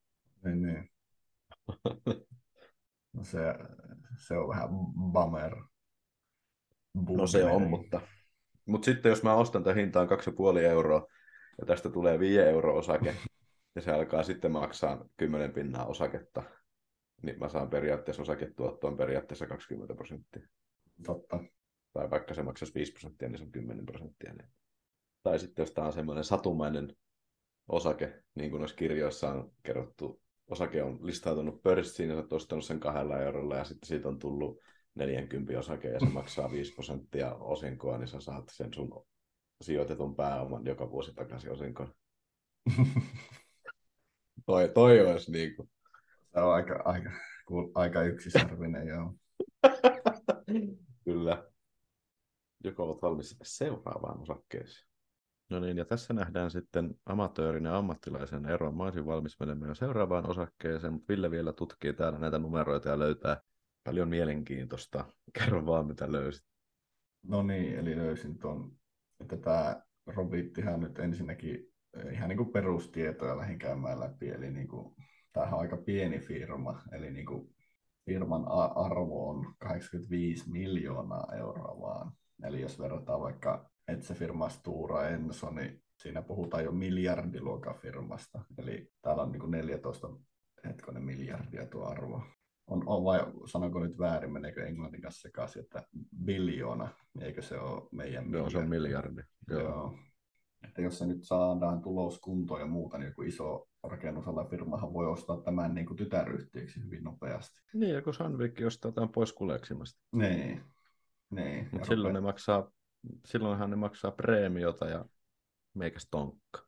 Niin, 0.43 0.61
niin. 0.61 0.89
No 3.13 3.23
se, 3.23 3.39
se 4.17 4.37
on 4.37 4.49
vähän 4.49 4.69
bummer. 5.11 5.55
No 6.93 7.27
se 7.27 7.43
on, 7.43 7.51
Bummer. 7.51 7.69
mutta... 7.69 8.01
Mutta 8.65 8.85
sitten 8.85 9.09
jos 9.09 9.23
mä 9.23 9.35
ostan 9.35 9.63
tämän 9.63 9.77
hintaan 9.77 10.07
2,5 10.09 10.57
euroa 10.59 11.07
ja 11.59 11.65
tästä 11.65 11.89
tulee 11.89 12.19
5 12.19 12.39
euro 12.39 12.77
osake 12.77 13.15
ja 13.75 13.81
se 13.81 13.91
alkaa 13.91 14.23
sitten 14.23 14.51
maksaa 14.51 15.05
10 15.17 15.53
pinnaa 15.53 15.85
osaketta, 15.85 16.43
niin 17.21 17.39
mä 17.39 17.49
saan 17.49 17.69
periaatteessa 17.69 18.21
osaketuottoon 18.21 18.97
periaatteessa 18.97 19.47
20 19.47 19.95
prosenttia. 19.95 20.47
Totta. 21.05 21.39
Tai 21.93 22.09
vaikka 22.09 22.33
se 22.33 22.43
maksaisi 22.43 22.73
5 22.73 22.91
prosenttia, 22.91 23.29
niin 23.29 23.37
se 23.37 23.43
on 23.43 23.51
10 23.51 23.85
prosenttia. 23.85 24.33
Niin. 24.33 24.49
Tai 25.25 25.39
sitten 25.39 25.63
jos 25.63 25.71
tämä 25.71 25.87
on 25.87 25.93
semmoinen 25.93 26.23
satumainen 26.23 26.95
osake, 27.67 28.23
niin 28.35 28.49
kuin 28.49 28.59
noissa 28.59 28.77
kirjoissa 28.77 29.29
on 29.29 29.51
kerrottu, 29.63 30.21
osake 30.47 30.83
on 30.83 30.99
listautunut 31.01 31.63
pörssiin 31.63 32.09
ja 32.09 32.15
sä 32.15 32.21
oot 32.21 32.33
ostanut 32.33 32.65
sen 32.65 32.79
kahdella 32.79 33.19
eurolla 33.19 33.55
ja 33.55 33.63
sitten 33.63 33.87
siitä 33.87 34.07
on 34.07 34.19
tullut 34.19 34.59
40 34.95 35.59
osake 35.59 35.87
ja 35.87 35.99
se 35.99 36.05
maksaa 36.05 36.51
5 36.51 36.73
prosenttia 36.73 37.35
osinkoa, 37.35 37.97
niin 37.97 38.07
sä 38.07 38.19
saat 38.19 38.43
sen 38.51 38.73
sun 38.73 39.05
sijoitetun 39.61 40.15
pääoman 40.15 40.65
joka 40.65 40.91
vuosi 40.91 41.13
takaisin 41.13 41.51
osinkoon. 41.51 41.93
Toi, 44.45 44.69
toi 44.73 44.99
olisi 44.99 45.31
niin 45.31 45.55
kuin... 45.55 45.69
se 46.33 46.39
on 46.39 46.53
aika, 46.53 46.81
aika, 46.85 47.11
aika 47.75 48.03
yksisarvinen, 48.03 48.87
joo. 48.87 49.13
Kyllä. 51.05 51.51
Joko 52.63 52.83
olet 52.83 53.01
valmis 53.01 53.37
seuraavaan 53.43 54.21
osakkeeseen? 54.21 54.94
No 55.49 55.59
niin, 55.59 55.77
ja 55.77 55.85
tässä 55.85 56.13
nähdään 56.13 56.51
sitten 56.51 56.95
amatöörin 57.05 57.65
ja 57.65 57.77
ammattilaisen 57.77 58.45
ero. 58.45 58.71
Mä 58.71 58.83
olisin 58.83 59.05
valmis 59.05 59.39
menemään 59.39 59.69
jo 59.69 59.75
seuraavaan 59.75 60.29
osakkeeseen, 60.29 60.93
mutta 60.93 61.07
Ville 61.09 61.31
vielä 61.31 61.53
tutkii 61.53 61.93
täällä 61.93 62.19
näitä 62.19 62.39
numeroita 62.39 62.89
ja 62.89 62.99
löytää 62.99 63.41
paljon 63.83 64.09
mielenkiintoista. 64.09 65.05
Kerro 65.39 65.65
vaan, 65.65 65.87
mitä 65.87 66.11
löysit. 66.11 66.45
No 67.23 67.43
niin, 67.43 67.79
eli 67.79 67.97
löysin 67.97 68.39
tuon, 68.39 68.71
että 69.19 69.37
tämä 69.37 69.81
Robittihan 70.07 70.79
nyt 70.79 70.99
ensinnäkin 70.99 71.73
eh, 71.97 72.13
ihan 72.13 72.29
niin 72.29 72.37
kuin 72.37 72.51
perustietoja 72.51 73.37
lähdin 73.37 73.59
käymään 73.59 73.99
läpi, 73.99 74.29
eli 74.29 74.51
niin 74.51 74.67
kuin, 74.67 74.95
tämähän 75.33 75.53
on 75.53 75.59
aika 75.59 75.77
pieni 75.77 76.19
firma, 76.19 76.81
eli 76.91 77.11
niin 77.11 77.25
kuin 77.25 77.55
firman 78.05 78.45
arvo 78.75 79.29
on 79.29 79.55
85 79.57 80.51
miljoonaa 80.51 81.27
euroa 81.35 81.81
vaan. 81.81 82.11
Eli 82.43 82.61
jos 82.61 82.79
verrataan 82.79 83.21
vaikka 83.21 83.69
Etse-firma 83.87 84.49
Stura 84.49 85.09
Enso, 85.09 85.51
niin 85.51 85.83
siinä 85.97 86.21
puhutaan 86.21 86.63
jo 86.63 86.71
miljardiluokan 86.71 87.75
firmasta. 87.75 88.41
Eli 88.57 88.91
täällä 89.01 89.23
on 89.23 89.31
niin 89.31 89.39
kuin 89.39 89.51
14 89.51 90.09
hetkonen 90.65 91.03
miljardia 91.03 91.65
tuo 91.65 91.85
arvo. 91.85 92.21
On, 92.67 92.83
on 92.85 93.03
vai 93.03 93.19
sanonko 93.45 93.79
nyt 93.79 93.99
väärin, 93.99 94.33
meneekö 94.33 94.65
englannin 94.65 95.01
kanssa 95.01 95.21
sekaisin, 95.21 95.61
että 95.63 95.83
biljoona, 96.23 96.89
eikö 97.21 97.41
se 97.41 97.59
ole 97.59 97.87
meidän 97.91 98.31
Joo, 98.31 98.49
se 98.49 98.57
on 98.57 98.69
miljardi. 98.69 99.21
Joo. 99.49 99.59
Joo. 99.59 99.97
Että 100.63 100.81
jos 100.81 100.97
se 100.97 101.05
nyt 101.05 101.23
saadaan 101.23 101.81
tuloskuntoon 101.81 102.59
ja 102.59 102.65
muuta, 102.65 102.97
niin 102.97 103.07
joku 103.07 103.21
iso 103.21 103.67
rakennusala 103.83 104.45
firmahan 104.45 104.93
voi 104.93 105.07
ostaa 105.07 105.41
tämän 105.41 105.75
niin 105.75 105.85
kuin 105.85 105.97
tytäryhtiöksi 105.97 106.83
hyvin 106.83 107.03
nopeasti. 107.03 107.61
Niin, 107.73 107.93
ja 107.93 108.01
kun 108.01 108.13
Sandvik 108.13 108.61
ostaa 108.65 108.91
tämän 108.91 109.09
pois 109.09 109.33
kuleksimasta. 109.33 109.99
Niin. 110.11 110.61
niin. 111.29 111.69
Mut 111.71 111.79
Ja 111.79 111.85
silloin 111.85 112.13
ne 112.13 112.21
maksaa, 112.21 112.71
silloinhan 113.25 113.69
ne 113.69 113.75
maksaa 113.75 114.11
preemiota 114.11 114.85
ja 114.85 115.05
meikäs 115.73 116.07
tonkka. 116.11 116.67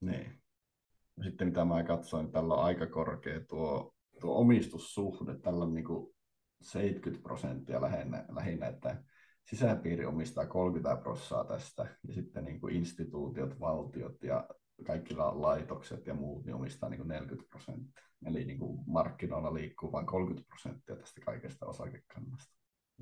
Niin. 0.00 0.42
Sitten 1.22 1.48
mitä 1.48 1.64
mä 1.64 1.84
katsoin, 1.84 2.32
tällä 2.32 2.54
on 2.54 2.64
aika 2.64 2.86
korkea 2.86 3.40
tuo, 3.40 3.94
tuo 4.20 4.40
omistussuhde. 4.40 5.38
Tällä 5.38 5.64
on 5.64 5.74
niin 5.74 5.84
kuin 5.84 6.14
70 6.60 7.22
prosenttia 7.22 7.80
lähinnä, 7.80 8.24
lähinnä, 8.28 8.66
että 8.66 9.02
sisäpiiri 9.44 10.06
omistaa 10.06 10.46
30 10.46 11.02
prosenttia 11.02 11.44
tästä, 11.44 11.96
ja 12.08 12.14
sitten 12.14 12.44
niin 12.44 12.60
kuin 12.60 12.74
instituutiot, 12.74 13.60
valtiot 13.60 14.22
ja 14.22 14.48
kaikki 14.86 15.14
laitokset 15.14 16.06
ja 16.06 16.14
muut 16.14 16.44
niin 16.44 16.54
omistaa 16.54 16.88
niin 16.88 16.98
kuin 16.98 17.08
40 17.08 17.48
prosenttia. 17.48 18.04
Eli 18.26 18.44
niin 18.44 18.58
kuin 18.58 18.84
markkinoilla 18.86 19.54
liikkuu 19.54 19.92
vain 19.92 20.06
30 20.06 20.48
prosenttia 20.48 20.96
tästä 20.96 21.20
kaikesta 21.20 21.66
osakekannasta. 21.66 22.59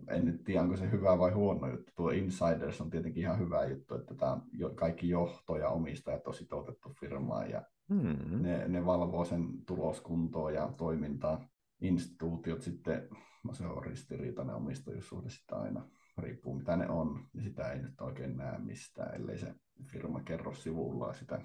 En 0.09 0.25
nyt 0.25 0.45
tiedä, 0.45 0.63
onko 0.63 0.77
se 0.77 0.91
hyvä 0.91 1.19
vai 1.19 1.33
huono 1.33 1.69
juttu. 1.69 1.93
Tuo 1.97 2.11
Insiders 2.11 2.81
on 2.81 2.91
tietenkin 2.91 3.23
ihan 3.23 3.39
hyvä 3.39 3.67
juttu, 3.67 3.95
että 3.95 4.15
tämä 4.15 4.41
kaikki 4.75 5.09
johto 5.09 5.57
ja 5.57 5.69
omistajat 5.69 6.27
on 6.27 6.35
sitoutettu 6.35 6.93
firmaan 7.01 7.51
ja 7.51 7.63
hmm. 7.89 8.43
ne, 8.43 8.69
ne 8.69 8.87
valvoo 8.87 9.25
sen 9.25 9.49
tuloskuntoa 9.67 10.51
ja 10.51 10.73
toimintaa. 10.77 11.49
Instituutiot 11.81 12.63
sitten, 12.63 13.09
no 13.45 13.53
se 13.53 13.67
on 13.67 13.85
ristiriitainen 13.85 14.55
omistajuussuhde 14.55 15.31
sitten 15.31 15.59
aina, 15.59 15.89
riippuu 16.19 16.55
mitä 16.55 16.77
ne 16.77 16.89
on, 16.89 17.29
niin 17.33 17.45
sitä 17.45 17.73
ei 17.73 17.79
nyt 17.79 18.01
oikein 18.01 18.37
näe 18.37 18.59
mistään, 18.59 19.15
ellei 19.15 19.39
se 19.39 19.55
firma 19.85 20.21
kerro 20.21 20.55
sivulla 20.55 21.13
sitä. 21.13 21.41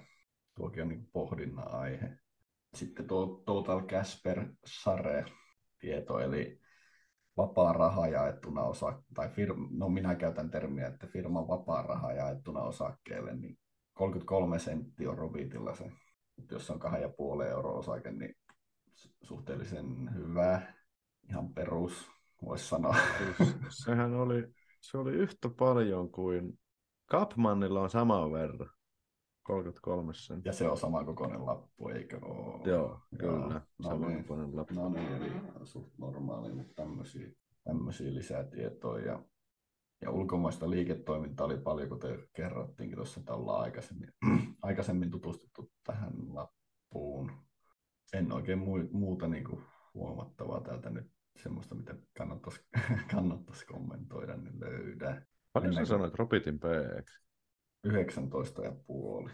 Tuokin 0.54 0.82
on 0.82 0.88
niin 0.88 1.08
pohdinnan 1.12 1.74
aihe. 1.74 2.18
Sitten 2.74 3.06
tuo 3.06 3.42
Total 3.46 3.86
Casper 3.86 4.46
Sare 4.66 5.24
tieto, 5.78 6.18
eli 6.18 6.63
vapaa 7.36 7.72
raha 7.72 8.08
jaettuna 8.08 8.62
osa, 8.62 9.02
tai 9.14 9.28
firma, 9.28 9.68
no 9.70 9.88
minä 9.88 10.14
käytän 10.14 10.50
termiä, 10.50 10.86
että 10.86 11.06
firman 11.06 11.48
vapaa 11.48 11.82
raha 11.82 12.12
jaettuna 12.12 12.60
osakkeelle, 12.60 13.34
niin 13.34 13.58
33 13.94 14.58
senttiä 14.58 15.10
on 15.10 15.18
Robitilla 15.18 15.74
se. 15.74 15.92
Jos 16.50 16.70
on 16.70 16.80
2,5 16.82 17.44
euroa 17.48 17.78
osake, 17.78 18.10
niin 18.10 18.36
suhteellisen 19.22 20.14
hyvä, 20.14 20.62
ihan 21.28 21.54
perus, 21.54 22.10
voisi 22.44 22.68
sanoa. 22.68 22.96
Sehän 23.84 24.14
oli, 24.14 24.46
se 24.80 24.98
oli 24.98 25.12
yhtä 25.12 25.48
paljon 25.58 26.10
kuin 26.10 26.58
Kapmannilla 27.06 27.80
on 27.80 27.90
sama 27.90 28.30
verran. 28.32 28.70
33 29.44 30.14
senttiä. 30.14 30.50
Ja 30.50 30.54
se 30.54 30.68
on 30.68 30.76
sama 30.76 31.04
kokoinen 31.04 31.46
lappu, 31.46 31.88
eikö 31.88 32.18
ole? 32.22 32.62
Joo, 32.64 33.00
kyllä. 33.18 33.62
No, 33.78 33.88
sama 33.88 34.08
niin. 34.08 34.22
kokoinen 34.22 34.56
lappu. 34.56 34.74
No 34.74 34.88
niin, 34.88 35.12
eli 35.12 35.32
suht 35.64 35.98
normaali, 35.98 36.52
mutta 36.52 36.74
tämmöisiä, 36.74 37.28
tämmöisiä 37.64 38.14
lisätietoja. 38.14 39.06
Ja, 39.06 39.22
ja 40.02 40.10
ulkomaista 40.10 40.70
liiketoimintaa 40.70 41.46
oli 41.46 41.58
paljon, 41.58 41.88
kuten 41.88 42.28
kerrottiinkin 42.32 42.96
tuossa, 42.96 43.20
että 43.20 43.34
ollaan 43.34 43.62
aikaisemmin, 43.62 44.12
aikaisemmin 44.62 45.10
tutustuttu 45.10 45.72
tähän 45.84 46.12
lappuun. 46.34 47.32
En 48.12 48.32
oikein 48.32 48.58
muuta 48.92 49.28
niin 49.28 49.44
kuin 49.44 49.62
huomattavaa 49.94 50.60
täältä 50.60 50.90
nyt 50.90 51.10
semmoista, 51.42 51.74
mitä 51.74 51.94
kannattaisi, 52.18 52.60
kannattaisi 53.14 53.66
kommentoida, 53.66 54.36
niin 54.36 54.60
löydä. 54.60 55.22
Paljon 55.52 55.74
sä 55.74 55.84
sanoit 55.84 56.14
Robitin 56.14 56.58
PX? 56.58 57.23
19 57.84 58.62
ja 58.62 58.72
puoli. 58.86 59.30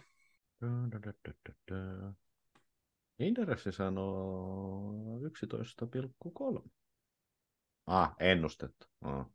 Inderessi 3.18 3.72
sanoo 3.72 4.94
11,3. 5.18 6.70
Ah, 7.86 8.14
ennustettu. 8.20 8.86
Ah. 9.00 9.26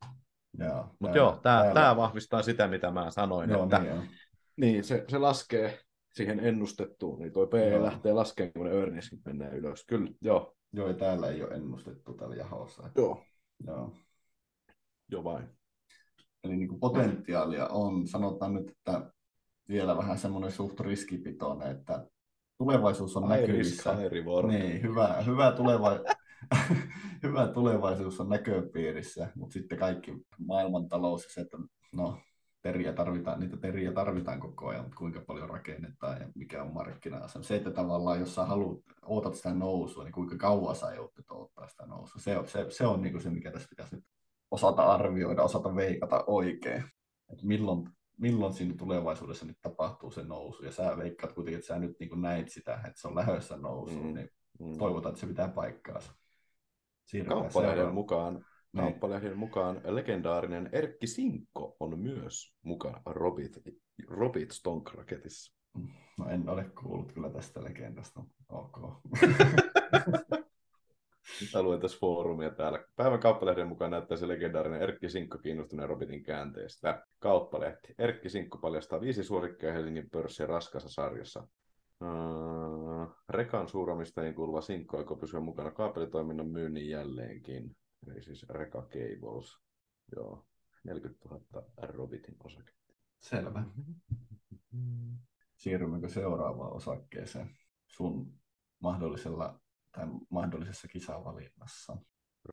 Mutta 1.00 1.18
joo, 1.18 1.40
tämä 1.44 1.72
tää 1.74 1.96
vahvistaa 1.96 2.42
sitä, 2.42 2.68
mitä 2.68 2.92
mä 2.92 3.12
sanoin. 3.12 3.50
Joo, 3.50 3.64
että, 3.64 3.80
niin, 3.80 4.10
niin 4.58 4.84
se, 4.84 5.06
se 5.08 5.18
laskee 5.18 5.80
siihen 6.14 6.40
ennustettuun, 6.40 7.20
niin 7.20 7.34
tuo 7.34 7.48
PE 7.48 7.70
Joo. 7.70 7.84
lähtee 7.84 8.14
laskemaan, 8.14 8.54
kun 8.54 8.66
ne 8.66 8.72
earningsit 8.72 9.20
menee 9.26 9.50
ylös. 9.50 9.86
Kyllä, 9.86 10.12
joo. 10.22 10.56
Joo, 10.74 10.88
ja 10.88 10.94
täällä 10.94 11.28
ei 11.28 11.44
ole 11.44 11.56
ennustettu 11.56 12.14
tällä 12.14 12.36
jahossa. 12.36 12.90
Joo, 12.96 13.24
Joo. 13.68 13.94
joo 15.12 15.24
vain. 15.24 15.50
Eli 16.46 16.58
niin 16.58 16.68
kuin 16.68 16.80
potentiaalia 16.80 17.68
on, 17.68 18.08
sanotaan 18.08 18.54
nyt, 18.54 18.70
että 18.70 19.12
vielä 19.70 19.98
vähän 19.98 20.18
semmoinen 20.18 20.52
suht 20.52 20.80
riskipitoinen, 20.80 21.72
että 21.72 22.08
tulevaisuus 22.58 23.18
on 23.18 23.30
High 23.30 23.42
näkyvissä. 23.42 23.92
risk, 23.92 24.02
high 24.02 24.12
reward. 24.12 24.48
Niin, 24.48 24.82
hyvä, 24.82 25.22
hyvä, 25.26 25.52
tuleva... 25.52 26.00
hyvä 27.24 27.48
tulevaisuus 27.48 28.20
on 28.20 28.30
näköpiirissä, 28.30 29.32
mutta 29.36 29.54
sitten 29.54 29.78
kaikki 29.78 30.14
maailmantalous 30.38 31.24
ja 31.24 31.30
se, 31.30 31.42
että 31.42 31.58
no, 31.94 32.18
teriä 32.62 32.94
tarvitaan, 32.94 33.40
niitä 33.40 33.58
teriä 33.58 33.92
tarvitaan 33.92 34.40
koko 34.40 34.68
ajan, 34.68 34.84
mutta 34.84 34.98
kuinka 34.98 35.22
paljon 35.28 35.50
rakennetaan 35.50 36.22
ja 36.22 36.28
mikä 36.36 36.64
on 36.64 36.74
markkina-asema. 36.74 37.44
Se, 37.44 37.56
että 37.56 37.72
tavallaan 37.72 38.20
jos 38.20 38.36
sä 38.36 38.46
haluat, 38.46 38.80
ootat 39.06 39.36
sitä 39.36 39.54
nousua, 39.54 40.04
niin 40.04 40.14
kuinka 40.14 40.38
kauan 40.38 40.76
sä 40.76 40.94
joudut 40.94 41.32
odottaa 41.32 41.68
sitä 41.68 41.86
nousua. 41.86 42.22
Se 42.22 42.38
on 42.38 42.48
se, 42.48 42.66
se, 42.70 42.88
on 42.88 43.02
niin 43.02 43.12
kuin 43.12 43.22
se, 43.22 43.30
mikä 43.30 43.52
tässä 43.52 43.68
pitäisi 43.70 43.96
nyt 43.96 44.06
osata 44.56 44.84
arvioida, 44.84 45.44
osata 45.44 45.76
veikata 45.76 46.24
oikein. 46.28 46.84
Että 47.32 47.46
milloin, 47.46 47.90
milloin 48.18 48.54
siinä 48.54 48.74
tulevaisuudessa 48.78 49.46
nyt 49.46 49.58
tapahtuu 49.62 50.12
se 50.12 50.24
nousu. 50.24 50.66
Ja 50.66 50.72
sä 50.72 50.98
veikkaat 50.98 51.34
kuitenkin, 51.34 51.60
että 51.60 51.68
sä 51.68 51.80
nyt 51.80 51.96
niin 52.00 52.22
näit 52.22 52.50
sitä, 52.50 52.74
että 52.74 53.02
se 53.02 53.08
on 53.08 53.16
lähdössä 53.16 53.58
nousuun, 53.58 54.06
Mm. 54.08 54.14
niin 54.14 54.30
Mm. 54.60 54.78
toivotaan, 54.78 55.12
että 55.12 55.20
se 55.22 55.28
pitää 55.28 55.48
paikkaansa. 55.48 56.14
Siirrytään 57.06 57.42
Kauppalehden 57.42 57.94
mukaan, 57.94 58.34
Niin. 58.34 58.44
kauppalehden 58.84 59.38
mukaan 59.38 59.82
legendaarinen 59.84 60.70
Erkki 60.72 61.08
Sinkko 61.08 61.78
on 61.80 62.00
myös 62.00 62.56
mukana 62.64 63.02
Robit, 63.06 63.58
Robit 64.08 64.52
Stonk-raketissa. 64.52 65.56
No 66.20 66.30
en 66.30 66.50
ole 66.50 66.64
kuullut 66.64 67.12
kyllä 67.12 67.30
tästä 67.30 67.64
legendasta. 67.64 68.24
Ok. 68.50 68.80
Mä 71.54 71.62
luen 71.62 71.80
tässä 71.80 71.98
foorumia 72.00 72.50
täällä. 72.50 72.86
Päivän 72.96 73.20
kauppalehden 73.20 73.68
mukaan 73.68 73.92
näyttää 73.92 74.18
se 74.18 74.28
legendaarinen 74.28 74.82
Erkki 74.82 75.10
Sinkko 75.10 75.38
kiinnostuneen 75.38 75.90
Robitin 75.90 76.24
käänteestä. 76.24 77.06
Kauppalehti. 77.20 77.96
Erkki 77.98 78.30
Sinkko 78.30 78.58
paljastaa 78.58 79.02
viisi 79.02 79.24
suosikkia 79.24 79.74
Helsingin 79.74 80.10
pörssin 80.10 80.50
raskassa 80.50 80.90
sarjassa. 80.90 81.48
Uh, 82.02 83.16
Rekan 83.30 83.68
suuromistajiin 83.68 84.36
kuuluva 84.36 84.62
Sinkko 84.62 84.98
aikoo 84.98 85.18
pysyä 85.18 85.40
mukana 85.40 85.72
kaapelitoiminnan 85.72 86.48
myynnin 86.48 86.90
jälleenkin. 86.90 87.76
Eli 88.08 88.24
siis 88.24 88.50
Reka 88.50 88.82
Cables. 88.82 89.58
Joo, 90.16 90.46
40 90.84 91.30
000 91.30 91.66
Robitin 91.78 92.36
osake. 92.44 92.72
Selvä. 93.20 93.64
Siirrymmekö 95.56 96.10
seuraavaan 96.10 96.74
osakkeeseen 96.74 97.50
sun 97.88 98.34
mahdollisella 98.80 99.60
tai 99.96 100.06
mahdollisessa 100.30 100.88
kisavalinnassa? 100.88 101.98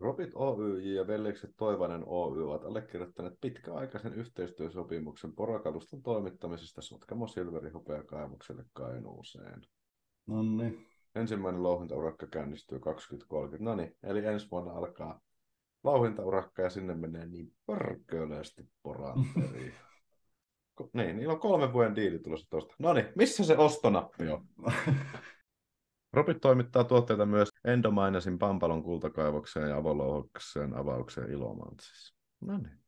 Robit 0.00 0.31
Oyj 0.35 0.94
ja 0.94 1.07
veljekset 1.07 1.50
Toivanen 1.57 2.02
Oy 2.07 2.44
ovat 2.44 2.64
allekirjoittaneet 2.64 3.35
pitkäaikaisen 3.40 4.14
yhteistyösopimuksen 4.14 5.33
porakaluston 5.33 6.02
toimittamisesta 6.02 6.83
Sotkamo 6.83 7.26
Silveri 7.26 7.70
hopeakaivokselle 7.70 8.64
Kainuuseen. 8.72 9.62
No 10.26 10.42
niin. 10.42 10.87
Ensimmäinen 11.14 11.62
louhintaurakka 11.62 12.26
käynnistyy 12.26 12.81
2030. 12.81 13.64
No 13.70 13.76
niin, 13.76 13.96
eli 14.02 14.26
ensi 14.26 14.50
vuonna 14.50 14.72
alkaa 14.72 15.20
louhintaurakka 15.85 16.62
ja 16.62 16.70
sinne 16.70 16.94
menee 16.94 17.26
niin 17.26 17.52
pörköleesti 17.66 18.62
poranteriin. 18.83 19.74
Ko- 20.81 20.90
niin, 20.92 21.16
niillä 21.16 21.33
on 21.33 21.40
kolmen 21.40 21.72
vuoden 21.72 21.96
diili 21.96 22.18
tulossa 22.18 22.50
tuosta. 22.50 22.74
No 22.78 22.92
niin, 22.92 23.07
missä 23.14 23.44
se 23.44 23.57
ostonappi 23.57 24.28
on? 24.28 24.46
Robit 26.12 26.40
toimittaa 26.40 26.85
tuotteita 26.85 27.27
myös 27.27 27.48
Endomainasin 27.64 28.38
Pampalon 28.38 28.83
kultakaivokseen 28.83 29.68
ja 29.70 29.77
avolouhokseen 29.77 30.77
avaukseen 30.77 31.31
Ilomantsissa. 31.31 32.14
No 32.40 32.59
niin. 32.59 32.79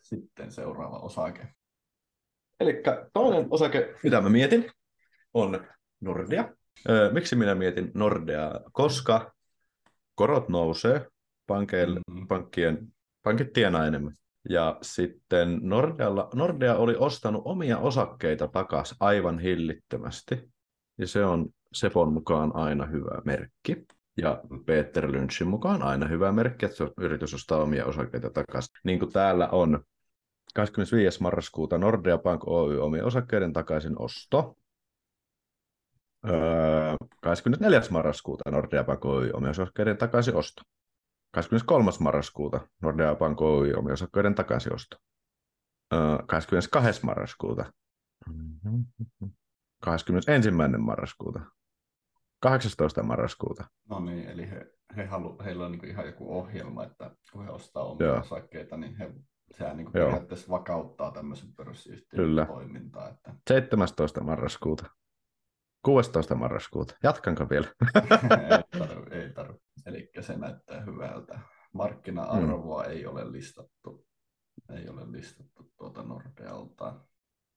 Sitten 0.00 0.52
seuraava 0.52 0.98
osake. 0.98 1.48
Eli 2.60 2.82
toinen 3.12 3.46
osake, 3.50 3.94
mitä 4.02 4.20
mä 4.20 4.28
mietin, 4.28 4.70
on 5.34 5.66
Nordea. 6.00 6.48
Öö, 6.88 7.12
miksi 7.12 7.36
minä 7.36 7.54
mietin 7.54 7.90
Nordea? 7.94 8.50
Koska 8.72 9.32
korot 10.14 10.48
nousee, 10.48 11.06
pankeille, 11.46 12.00
Mm. 12.10 12.28
pankkien, 12.28 12.88
pankit 13.22 13.52
tienaa 13.52 13.86
enemmän. 13.86 14.14
Ja 14.48 14.78
sitten 14.82 15.58
Nordealla, 15.62 16.28
Nordea 16.34 16.76
oli 16.76 16.96
ostanut 16.98 17.42
omia 17.44 17.78
osakkeita 17.78 18.48
takaisin 18.48 18.96
aivan 19.00 19.38
hillittömästi. 19.38 20.52
Ja 20.98 21.06
se 21.06 21.24
on 21.24 21.48
Sepon 21.72 22.12
mukaan 22.12 22.56
aina 22.56 22.86
hyvä 22.86 23.22
merkki. 23.24 23.86
Ja 24.16 24.42
Peter 24.66 25.12
Lynchin 25.12 25.48
mukaan 25.48 25.82
aina 25.82 26.08
hyvä 26.08 26.32
merkki, 26.32 26.66
että 26.66 26.84
yritys 26.98 27.34
ostaa 27.34 27.62
omia 27.62 27.86
osakkeita 27.86 28.30
takaisin. 28.30 28.74
Niin 28.84 28.98
kuin 28.98 29.12
täällä 29.12 29.48
on 29.48 29.84
25. 30.54 31.22
marraskuuta 31.22 31.78
Nordea 31.78 32.18
Bank 32.18 32.48
Oy 32.48 32.80
omien 32.80 33.04
osakkeiden 33.04 33.52
takaisin 33.52 34.02
osto. 34.02 34.56
Öö, 36.28 36.96
24. 37.22 37.80
marraskuuta 37.90 38.50
Nordea 38.50 38.84
Bank 38.84 39.04
Oy 39.04 39.30
omien 39.32 39.50
osakkeiden 39.50 39.96
takaisin 39.96 40.36
osto. 40.36 40.62
23. 41.30 41.90
marraskuuta 42.00 42.68
Nordea 42.82 43.14
Bank 43.14 43.40
Oy 43.40 43.72
omien 43.72 43.92
osakkeiden 43.92 44.34
takaisin 44.34 44.74
osto. 44.74 44.96
Öö, 45.92 46.18
22. 46.26 47.06
marraskuuta. 47.06 47.72
21. 49.82 50.50
marraskuuta. 50.78 51.40
18. 52.40 53.02
marraskuuta. 53.02 53.64
No 53.88 54.00
niin, 54.00 54.28
eli 54.28 54.50
he, 54.50 54.66
he 54.96 55.04
halu, 55.06 55.36
heillä 55.44 55.66
on 55.66 55.72
niin 55.72 55.84
ihan 55.84 56.06
joku 56.06 56.38
ohjelma, 56.38 56.84
että 56.84 57.10
kun 57.32 57.44
he 57.44 57.50
ostaa 57.50 57.84
omia 57.84 58.06
Joo. 58.06 58.20
osakkeita, 58.20 58.76
niin 58.76 58.96
he, 58.96 59.14
sehän 59.50 59.76
niin 59.76 59.92
periaatteessa 59.92 60.48
vakauttaa 60.48 61.10
tämmöisen 61.10 61.54
pörssiyhtiön 61.54 62.24
Kyllä. 62.24 62.46
toimintaa. 62.46 63.08
Että 63.08 63.34
17. 63.48 64.20
marraskuuta. 64.20 64.86
16. 65.84 66.34
marraskuuta. 66.34 66.94
Jatkanko 67.02 67.50
vielä? 67.50 67.66
ei 68.52 68.80
tarvi, 68.80 69.16
ei 69.16 69.32
tarvi. 69.32 69.58
Eli 69.86 70.10
se 70.20 70.36
näyttää 70.36 70.80
hyvältä. 70.80 71.40
Markkina-arvoa 71.72 72.82
mm. 72.82 72.90
ei 72.90 73.06
ole 73.06 73.32
listattu. 73.32 74.06
Ei 74.76 74.88
ole 74.88 75.12
listattu 75.12 75.72
tuota 75.76 76.02
Nordealta. 76.02 77.00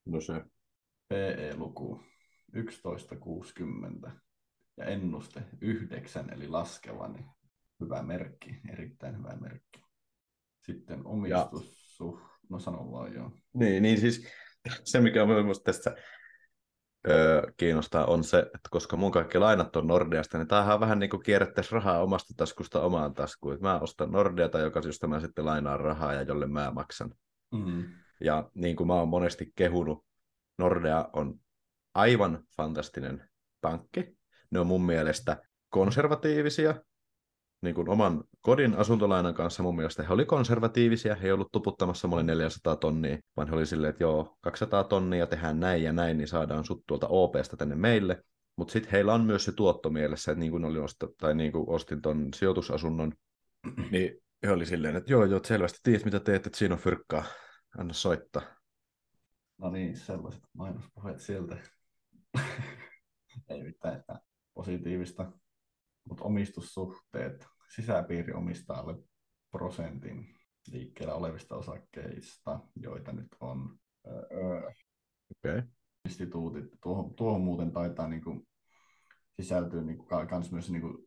No 0.05 0.21
se. 0.21 0.45
PE-luku 1.07 2.03
1160 2.53 4.12
ja 4.77 4.86
ennuste 4.86 5.43
9 5.62 6.34
eli 6.34 6.47
laskeva, 6.47 7.08
niin 7.08 7.25
hyvä 7.79 8.03
merkki, 8.03 8.62
erittäin 8.69 9.17
hyvä 9.17 9.36
merkki. 9.41 9.86
Sitten 10.65 11.05
omistus, 11.05 11.97
ja... 11.99 12.05
no 12.49 12.60
sano 12.60 12.91
vaan 12.91 13.13
joo. 13.13 13.31
Niin, 13.53 13.84
niin 13.84 13.99
siis 13.99 14.27
se, 14.84 15.01
mikä 15.01 15.23
on 15.23 15.29
minusta 15.29 15.63
tässä 15.63 15.95
öö, 17.08 17.51
kiinnostaa, 17.58 18.05
on 18.05 18.23
se, 18.23 18.39
että 18.39 18.69
koska 18.69 18.97
mun 18.97 19.12
kaikki 19.12 19.38
lainat 19.38 19.75
on 19.75 19.88
Nordeasta, 19.88 20.38
niin 20.38 20.47
tämähän 20.47 20.73
on 20.73 20.79
vähän 20.79 20.99
niin 20.99 21.10
kuin 21.10 21.23
rahaa 21.71 22.03
omasta 22.03 22.34
taskusta 22.38 22.81
omaan 22.81 23.13
taskuun. 23.13 23.58
Mä 23.62 23.79
ostan 23.79 24.12
Nordeata, 24.12 24.60
joka 24.60 24.81
josta 24.86 25.08
mä 25.08 25.19
sitten 25.19 25.45
lainaan 25.45 25.79
rahaa 25.79 26.13
ja 26.13 26.21
jolle 26.21 26.47
mä 26.47 26.71
maksan. 26.71 27.13
Mm-hmm. 27.51 27.84
Ja 28.21 28.49
niin 28.53 28.75
kuin 28.75 28.88
mä 28.88 28.93
oon 28.93 29.08
monesti 29.08 29.51
kehunut, 29.55 30.05
Nordea 30.58 31.10
on 31.13 31.39
aivan 31.95 32.43
fantastinen 32.58 33.29
pankki. 33.62 34.17
Ne 34.51 34.60
on 34.60 34.67
mun 34.67 34.86
mielestä 34.86 35.41
konservatiivisia, 35.69 36.75
niin 37.62 37.75
kuin 37.75 37.89
oman 37.89 38.23
kodin 38.41 38.75
asuntolainan 38.75 39.34
kanssa 39.34 39.63
mun 39.63 39.75
mielestä 39.75 40.03
he 40.03 40.13
oli 40.13 40.25
konservatiivisia, 40.25 41.15
he 41.15 41.27
ei 41.27 41.31
ollut 41.31 41.51
tuputtamassa 41.51 42.08
mulle 42.08 42.23
400 42.23 42.75
tonnia, 42.75 43.17
vaan 43.38 43.47
he 43.47 43.55
oli 43.55 43.65
silleen, 43.65 43.89
että 43.89 44.03
joo, 44.03 44.38
200 44.41 44.84
tonnia 44.84 45.27
tehdään 45.27 45.60
näin 45.60 45.84
ja 45.84 45.93
näin, 45.93 46.17
niin 46.17 46.27
saadaan 46.27 46.65
sut 46.65 46.84
tuolta 46.88 47.08
OPsta 47.08 47.58
tänne 47.58 47.75
meille. 47.75 48.23
Mutta 48.55 48.71
sitten 48.71 48.91
heillä 48.91 49.13
on 49.13 49.25
myös 49.25 49.45
se 49.45 49.51
tuotto 49.51 49.89
mielessä, 49.89 50.31
että 50.31 50.39
niin 50.39 50.51
kuin, 50.51 50.65
oli 50.65 50.79
osta, 50.79 51.08
tai 51.19 51.36
niin 51.36 51.51
kuin 51.51 51.69
ostin 51.69 52.01
ton 52.01 52.34
sijoitusasunnon, 52.36 53.13
niin 53.91 54.12
he 54.43 54.51
oli 54.51 54.65
silleen, 54.65 54.95
että 54.95 55.12
joo, 55.12 55.25
joo, 55.25 55.39
selvästi 55.43 55.79
tiedät 55.84 56.05
mitä 56.05 56.19
teet, 56.19 56.47
että 56.47 56.58
siinä 56.58 56.75
on 56.75 56.81
fyrkkaa, 56.81 57.23
anna 57.77 57.93
soittaa. 57.93 58.41
No 59.58 59.69
niin, 59.69 59.97
sellaiset 59.97 60.41
mainospuheet 60.53 61.19
sieltä. 61.19 61.58
ei 63.50 63.63
mitään, 63.63 63.95
että 64.00 64.19
positiivista, 64.54 65.32
mutta 66.10 66.24
omistussuhteet, 66.24 67.48
sisäpiiri 67.76 68.34
omistaa 68.34 68.80
alle 68.80 68.95
prosentin 69.52 70.36
liikkeellä 70.71 71.13
olevista 71.13 71.56
osakkeista, 71.56 72.60
joita 72.76 73.12
nyt 73.12 73.28
on 73.39 73.80
öö, 74.08 74.71
okay. 75.38 75.63
instituutit. 76.06 76.65
Tuohon, 76.84 77.15
tuohon 77.15 77.41
muuten 77.41 77.71
taitaa 77.71 78.08
niin 78.08 78.24
kuin, 78.24 78.48
sisältyä 79.41 79.82
niin 79.82 79.98
kuin, 79.98 80.28
kans 80.28 80.52
myös 80.52 80.69
niin 80.69 80.82
kuin, 80.82 80.98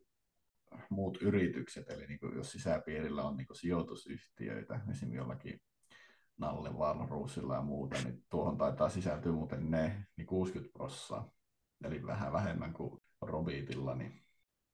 muut 0.89 1.17
yritykset, 1.21 1.89
eli 1.89 2.07
niin 2.07 2.19
kuin, 2.19 2.35
jos 2.35 2.51
sisäpiirillä 2.51 3.23
on 3.23 3.37
niin 3.37 3.47
kuin, 3.47 3.57
sijoitusyhtiöitä, 3.57 4.75
esimerkiksi 4.75 5.15
jollakin 5.15 5.61
Nalle 6.39 6.69
Wahlroosilla 6.69 7.55
ja 7.55 7.61
muuta, 7.61 8.01
niin 8.03 8.23
tuohon 8.29 8.57
taitaa 8.57 8.89
sisältyä 8.89 9.31
muuten 9.31 9.71
ne 9.71 10.05
niin 10.17 10.27
60 10.27 10.73
prossaa, 10.73 11.31
eli 11.83 12.05
vähän 12.05 12.33
vähemmän 12.33 12.73
kuin 12.73 13.01
Robitilla, 13.21 13.95
niin 13.95 14.21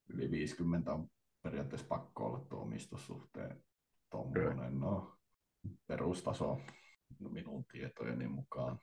yli 0.09 0.31
50 0.31 0.93
on 0.93 1.07
periaatteessa 1.43 1.87
pakko 1.87 2.25
olla 2.25 2.39
tuo 2.39 2.61
omistussuhteen 2.61 3.63
tuommoinen 4.11 4.79
no, 4.79 5.17
perustaso 5.87 6.59
minun 7.19 7.65
tietojeni 7.65 8.27
mukaan. 8.27 8.79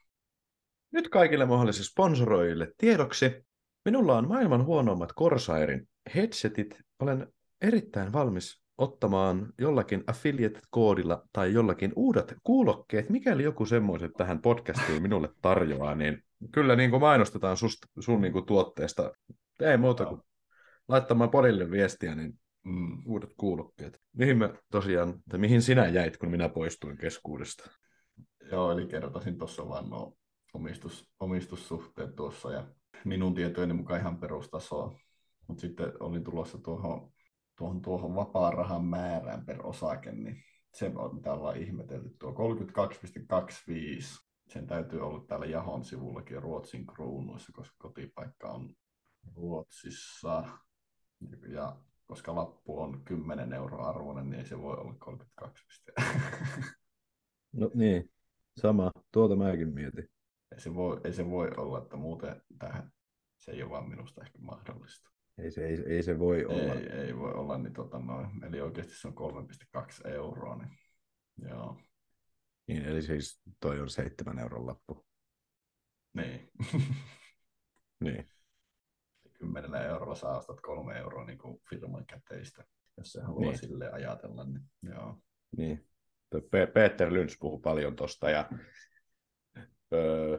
Nyt 0.92 1.08
kaikille 1.08 1.44
mahdollisille 1.44 1.88
sponsoroijille 1.88 2.72
tiedoksi. 2.78 3.46
Minulla 3.84 4.18
on 4.18 4.28
maailman 4.28 4.64
huonoimmat 4.64 5.12
Corsairin 5.12 5.88
headsetit. 6.14 6.80
Olen 6.98 7.32
erittäin 7.60 8.12
valmis 8.12 8.61
ottamaan 8.82 9.52
jollakin 9.58 10.04
affiliate-koodilla 10.06 11.26
tai 11.32 11.52
jollakin 11.52 11.92
uudet 11.96 12.34
kuulokkeet, 12.42 13.10
mikäli 13.10 13.42
joku 13.42 13.66
semmoiset 13.66 14.10
tähän 14.18 14.42
podcastiin 14.42 15.02
minulle 15.02 15.28
tarjoaa, 15.42 15.94
niin 15.94 16.24
kyllä 16.52 16.76
niin 16.76 16.90
kuin 16.90 17.00
mainostetaan 17.00 17.56
sust, 17.56 17.78
sun 18.00 18.20
niin 18.20 18.32
kuin 18.32 18.46
tuotteesta. 18.46 19.12
Ei 19.60 19.76
muuta 19.76 20.06
kuin 20.06 20.20
laittamaan 20.88 21.30
porille 21.30 21.70
viestiä, 21.70 22.14
niin 22.14 22.38
mm. 22.64 23.02
uudet 23.06 23.30
kuulokkeet. 23.36 24.00
Mihin 24.12 24.38
me 24.38 24.54
tosiaan, 24.70 25.14
tai 25.28 25.38
mihin 25.38 25.62
sinä 25.62 25.86
jäit, 25.88 26.16
kun 26.16 26.30
minä 26.30 26.48
poistuin 26.48 26.96
keskuudesta? 26.96 27.70
Joo, 28.52 28.72
eli 28.72 28.86
kertasin 28.86 29.38
tuossa 29.38 29.68
vaan 29.68 29.90
nuo 29.90 30.16
omistus, 30.54 31.10
omistussuhteet 31.20 32.16
tuossa 32.16 32.52
ja 32.52 32.66
minun 33.04 33.34
tietojeni 33.34 33.72
mukaan 33.72 34.00
ihan 34.00 34.18
perustasoa. 34.18 34.94
Mutta 35.48 35.60
sitten 35.60 35.92
olin 36.00 36.24
tulossa 36.24 36.58
tuohon, 36.58 37.12
tuohon, 37.62 37.82
tuohon 37.82 38.14
vapaa-rahan 38.14 38.84
määrään 38.84 39.46
per 39.46 39.66
osake, 39.66 40.12
niin 40.12 40.42
se 40.74 40.92
on 40.96 41.14
mitä 41.14 41.32
ollaan 41.32 41.56
ihmetelty. 41.56 42.16
Tuo 42.18 42.30
32,25, 42.30 44.24
sen 44.48 44.66
täytyy 44.66 45.00
olla 45.00 45.24
täällä 45.24 45.46
Jahon 45.46 45.84
sivullakin 45.84 46.42
Ruotsin 46.42 46.86
kruunuissa, 46.86 47.52
koska 47.52 47.76
kotipaikka 47.78 48.48
on 48.48 48.74
Ruotsissa. 49.34 50.44
Ja 51.48 51.76
koska 52.06 52.34
lappu 52.34 52.80
on 52.80 53.04
10 53.04 53.52
euroa 53.52 53.88
arvoinen, 53.88 54.30
niin 54.30 54.46
se 54.46 54.58
voi 54.58 54.76
olla 54.76 54.94
32 54.98 55.66
pistettä. 55.66 56.02
No 57.52 57.70
niin, 57.74 58.10
sama. 58.60 58.90
Tuota 59.12 59.36
mäkin 59.36 59.74
mietin. 59.74 60.08
Ei 60.52 60.60
se 60.60 60.74
voi, 60.74 61.00
ei 61.04 61.12
se 61.12 61.30
voi 61.30 61.50
olla, 61.56 61.78
että 61.78 61.96
muuten 61.96 62.42
tähän 62.58 62.92
se 63.38 63.52
ei 63.52 63.62
ole 63.62 63.70
vaan 63.70 63.88
minusta 63.88 64.22
ehkä 64.22 64.38
mahdollista. 64.38 65.10
Ei 65.38 65.50
se, 65.50 65.66
ei, 65.66 65.82
ei 65.86 66.02
se 66.02 66.18
voi 66.18 66.44
olla. 66.44 66.74
Ei, 66.74 66.92
ei 66.92 67.16
voi 67.16 67.32
olla, 67.32 67.58
niin 67.58 67.72
tota 67.72 67.98
noin. 67.98 68.44
eli 68.44 68.60
oikeasti 68.60 68.94
se 68.94 69.08
on 69.08 69.14
3,2 70.04 70.08
euroa. 70.08 70.56
Niin, 70.56 70.78
joo. 71.48 71.80
Niin, 72.68 72.84
eli 72.84 73.02
siis 73.02 73.42
toi 73.60 73.80
on 73.80 73.90
7 73.90 74.38
euron 74.38 74.66
lappu. 74.66 75.06
Niin. 76.14 76.50
niin. 78.04 78.28
10 79.32 79.74
eurolla 79.74 80.14
saa 80.14 80.38
ostat 80.38 80.60
kolme 80.60 80.98
euroa 80.98 81.24
niin 81.24 81.38
kuin 81.38 81.60
firman 81.70 82.06
käteistä, 82.06 82.64
jos 82.96 83.12
se 83.12 83.20
haluaa 83.20 83.50
niin. 83.50 83.58
sille 83.58 83.90
ajatella. 83.90 84.44
Niin, 84.44 84.70
joo. 84.82 85.18
niin. 85.56 85.86
Peter 86.74 87.12
Lyns 87.12 87.36
puhuu 87.40 87.58
paljon 87.58 87.96
tuosta 87.96 88.30
ja 88.30 88.50
öö, 89.92 90.38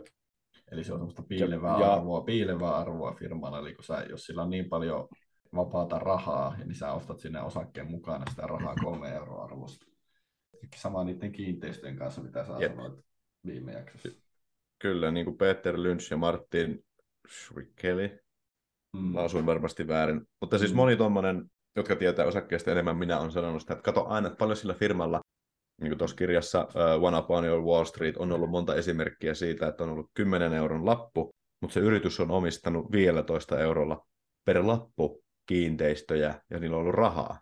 Eli 0.73 0.83
se 0.83 0.93
on 0.93 0.99
semmoista 0.99 1.23
piilevää, 1.23 1.79
ja, 1.79 1.93
arvoa, 1.93 2.21
piilevää 2.21 2.75
arvoa 2.75 3.13
firmalla, 3.13 3.59
eli 3.59 3.75
kun 3.75 3.83
sä, 3.83 4.05
jos 4.09 4.25
sillä 4.25 4.41
on 4.41 4.49
niin 4.49 4.69
paljon 4.69 5.07
vapaata 5.55 5.99
rahaa, 5.99 6.55
niin 6.57 6.75
sä 6.75 6.93
ostat 6.93 7.19
sinne 7.19 7.41
osakkeen 7.41 7.91
mukana 7.91 8.25
sitä 8.29 8.47
rahaa 8.47 8.75
kolme 8.83 9.09
euroa 9.09 9.43
arvosta. 9.43 9.85
Sama 10.75 11.03
niiden 11.03 11.31
kiinteistöjen 11.31 11.95
kanssa, 11.95 12.21
mitä 12.21 12.45
sä 12.45 12.53
sanoit 12.69 12.93
viime 13.45 13.71
jaksossa. 13.71 14.09
Kyllä, 14.79 15.11
niin 15.11 15.25
kuin 15.25 15.37
Peter 15.37 15.83
Lynch 15.83 16.11
ja 16.11 16.17
Martin 16.17 16.85
Schwickeli, 17.29 18.23
Mm. 18.93 19.15
Lausuin 19.15 19.45
varmasti 19.45 19.87
väärin. 19.87 20.21
Mutta 20.41 20.57
siis 20.57 20.71
mm. 20.71 20.75
moni 20.75 20.95
tuommoinen, 20.95 21.51
jotka 21.75 21.95
tietää 21.95 22.25
osakkeesta 22.25 22.71
enemmän, 22.71 22.97
minä 22.97 23.19
on 23.19 23.31
sanonut 23.31 23.61
sitä, 23.61 23.73
että 23.73 23.83
kato 23.83 24.05
aina, 24.07 24.27
että 24.27 24.37
paljon 24.37 24.57
sillä 24.57 24.73
firmalla, 24.73 25.21
niin 25.81 25.89
kuin 25.89 25.97
tuossa 25.97 26.15
kirjassa 26.15 26.61
uh, 26.61 27.03
One 27.03 27.17
Up 27.17 27.31
on 27.31 27.45
Your 27.45 27.61
Wall 27.61 27.85
Street, 27.85 28.17
on 28.17 28.31
ollut 28.31 28.49
monta 28.49 28.75
esimerkkiä 28.75 29.33
siitä, 29.33 29.67
että 29.67 29.83
on 29.83 29.89
ollut 29.89 30.11
10 30.13 30.53
euron 30.53 30.85
lappu, 30.85 31.35
mutta 31.61 31.73
se 31.73 31.79
yritys 31.79 32.19
on 32.19 32.31
omistanut 32.31 32.91
15 32.91 33.59
eurolla 33.59 34.07
per 34.45 34.67
lappu 34.67 35.23
kiinteistöjä, 35.45 36.41
ja 36.49 36.59
niillä 36.59 36.75
on 36.75 36.81
ollut 36.81 36.95
rahaa. 36.95 37.39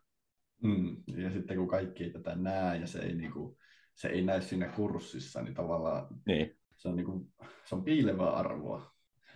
Mm. 0.63 0.97
Ja 1.17 1.31
sitten 1.31 1.57
kun 1.57 1.67
kaikki 1.67 2.03
ei 2.03 2.09
tätä 2.09 2.35
näe, 2.35 2.77
ja 2.77 2.87
se 2.87 2.99
ei, 2.99 3.15
niin 3.15 3.31
kuin, 3.31 3.57
se 3.95 4.07
ei 4.07 4.21
näy 4.21 4.41
siinä 4.41 4.67
kurssissa, 4.67 5.41
niin 5.41 5.53
tavallaan 5.53 6.07
niin. 6.25 6.57
Se, 6.77 6.87
on 6.87 6.95
niin 6.95 7.05
kuin, 7.05 7.33
se 7.65 7.75
on 7.75 7.83
piilevää 7.83 8.29
arvoa. 8.29 8.91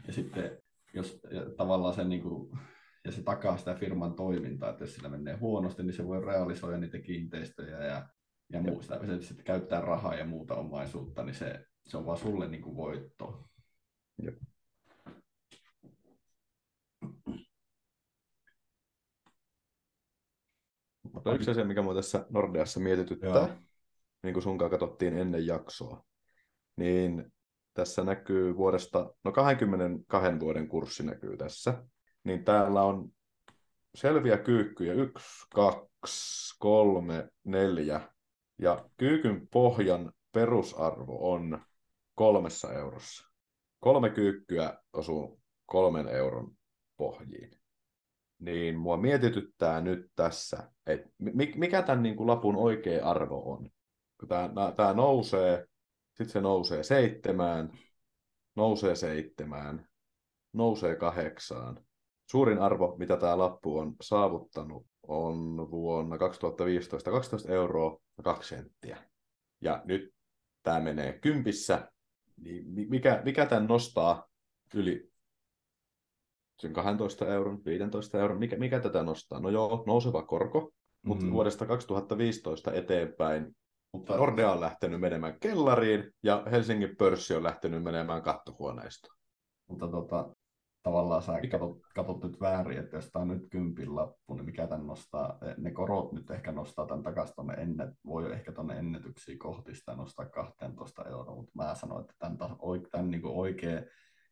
Ja 0.08 0.14
sitten 0.14 0.58
jos 0.94 1.22
tavallaan 1.58 1.94
se, 1.94 2.04
niin 2.04 2.22
kuin, 2.22 2.60
ja 3.06 3.12
se 3.12 3.24
takaa 3.24 3.58
sitä 3.58 3.76
firman 3.76 4.16
toimintaa, 4.16 4.70
että 4.70 4.84
jos 4.84 4.96
sillä 4.96 5.10
menee 5.10 5.36
huonosti, 5.36 5.84
niin 5.84 5.94
se 5.94 6.08
voi 6.08 6.26
realisoida 6.26 6.78
niitä 6.78 7.00
kiinteistöjä 7.00 7.86
ja, 7.86 8.08
ja 8.50 8.62
muu, 8.62 8.82
sitä, 8.82 9.00
se 9.06 9.22
sitten 9.22 9.46
käyttää 9.46 9.82
rahaa 9.82 10.16
ja 10.16 10.26
muuta 10.26 10.56
omaisuutta, 10.56 11.24
niin 11.24 11.36
se, 11.36 11.66
se 11.88 11.98
on 11.98 12.06
vaan 12.06 12.18
sulle 12.18 12.48
niin 12.48 12.62
kuin 12.62 12.76
voitto. 12.76 13.50
Jep. 14.22 14.38
Mutta 21.14 21.34
yksi 21.34 21.52
asia, 21.52 21.66
mikä 21.66 21.82
minua 21.82 21.96
tässä 21.96 22.26
Nordeassa 22.30 22.80
mietityttää, 22.80 23.30
Joo. 23.30 23.50
niin 24.24 24.34
kuin 24.34 24.44
sunkaan 24.44 24.72
katsottiin 24.72 25.18
ennen 25.18 25.46
jaksoa, 25.46 26.04
niin 26.76 27.34
tässä 27.74 28.04
näkyy 28.04 28.58
vuodesta, 28.58 29.14
no 29.24 29.32
22 29.32 30.40
vuoden 30.40 30.68
kurssi 30.68 31.04
näkyy 31.04 31.38
tässä, 31.38 31.84
niin 32.24 32.46
täällä 32.46 32.84
on 32.84 33.10
selviä 33.96 34.38
kyykkyjä, 34.38 34.94
yksi, 34.94 35.48
kaksi, 35.54 36.56
kolme, 36.60 37.30
neljä, 37.44 38.15
ja 38.58 38.90
kyykyn 38.98 39.48
pohjan 39.48 40.12
perusarvo 40.32 41.34
on 41.34 41.62
kolmessa 42.16 42.74
eurossa. 42.74 43.30
kolme 43.80 44.10
kyykkyä 44.10 44.78
osuu 44.94 45.42
kolmen 45.66 46.08
euron 46.08 46.56
pohjiin. 46.98 47.52
Niin 48.40 48.78
mua 48.80 48.98
mietityttää 48.98 49.82
nyt 49.82 50.12
tässä, 50.16 50.72
että 50.86 51.10
mikä 51.56 51.82
tämän 51.82 52.04
niin 52.04 52.16
kuin 52.16 52.28
lapun 52.28 52.56
oikea 52.56 53.10
arvo 53.10 53.52
on. 53.54 53.70
Kun 54.20 54.30
tämä, 54.30 54.50
tämä 54.76 54.94
nousee, 54.94 55.68
sitten 56.08 56.30
se 56.30 56.42
nousee 56.42 56.84
seitsemään, 56.84 57.80
nousee 58.56 58.96
seitsemään, 58.96 59.88
nousee 60.54 60.96
kahdeksaan. 60.96 61.86
Suurin 62.32 62.60
arvo, 62.60 62.96
mitä 62.98 63.18
tämä 63.18 63.38
lappu 63.38 63.78
on 63.78 63.96
saavuttanut, 64.02 64.86
on 65.08 65.72
vuonna 65.72 66.18
2015 66.18 67.12
12 67.12 67.52
euroa 67.54 68.00
ja 68.18 68.24
2 68.24 68.56
senttiä. 68.56 68.98
Ja 69.62 69.82
nyt 69.86 70.14
tämä 70.64 70.80
menee 70.80 71.20
kympissä, 71.20 71.92
niin 72.38 72.90
mikä, 72.90 73.22
mikä 73.26 73.46
tämän 73.46 73.68
nostaa 73.68 74.28
yli 74.74 75.10
sen 76.60 76.74
12 76.74 77.28
euron, 77.28 77.66
15 77.66 78.20
euron, 78.20 78.40
mikä, 78.40 78.58
mikä 78.58 78.80
tätä 78.80 79.04
nostaa? 79.04 79.40
No 79.40 79.50
joo, 79.50 79.84
nouseva 79.88 80.22
korko, 80.22 80.72
mutta 81.02 81.26
mm. 81.26 81.32
vuodesta 81.32 81.66
2015 81.66 82.74
eteenpäin 82.74 83.56
mutta 83.96 84.18
Nordea 84.18 84.52
on 84.52 84.60
lähtenyt 84.60 85.00
menemään 85.00 85.40
kellariin 85.40 86.12
ja 86.24 86.44
Helsingin 86.52 86.96
pörssi 86.98 87.36
on 87.36 87.44
lähtenyt 87.44 87.84
menemään 87.84 88.22
kattohuoneistoon. 88.22 89.18
Mutta 89.68 89.88
tota, 89.88 90.36
tavallaan 90.86 91.22
sä 91.22 91.34
katot, 91.52 91.78
katot 91.96 92.24
nyt 92.24 92.42
väärin, 92.42 92.80
että 92.80 92.98
jos 92.98 93.10
tämä 93.12 93.22
on 93.22 93.28
nyt 93.28 93.48
kympin 93.50 93.96
lappu, 93.96 94.34
niin 94.34 94.46
mikä 94.46 94.68
tämän 94.68 94.88
nostaa, 94.88 95.38
ne 95.58 95.72
korot 95.72 96.12
nyt 96.12 96.32
ehkä 96.32 96.52
nostaa 96.52 96.88
tämän 96.88 97.04
takaisin 97.04 97.36
tuonne 97.36 97.54
ennet, 97.54 97.90
voi 98.06 98.34
ehkä 98.34 98.52
tuonne 98.52 98.78
ennätyksiin 98.78 99.40
kohti 99.40 99.76
sitä 99.76 99.96
nostaa 99.96 100.26
12 100.26 101.04
euroa, 101.04 101.36
mutta 101.36 101.52
mä 101.56 101.76
sanoin, 101.76 102.02
että 102.02 102.14
tämän, 102.20 102.38
tämän, 102.38 102.58
tämän 102.92 103.12
niin 103.12 103.22
oikein, 103.26 103.86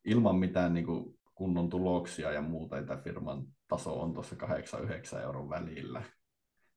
ilman 0.06 0.36
mitään 0.36 0.74
niin 0.74 0.86
kuin 0.86 1.20
kunnon 1.36 1.70
tuloksia 1.70 2.32
ja 2.32 2.42
muuta, 2.42 2.78
että 2.78 2.98
firman 2.98 3.46
taso 3.68 4.02
on 4.02 4.13
tuossa 4.13 4.36
8-9 5.16 5.20
euron 5.22 5.50
välillä. 5.50 6.04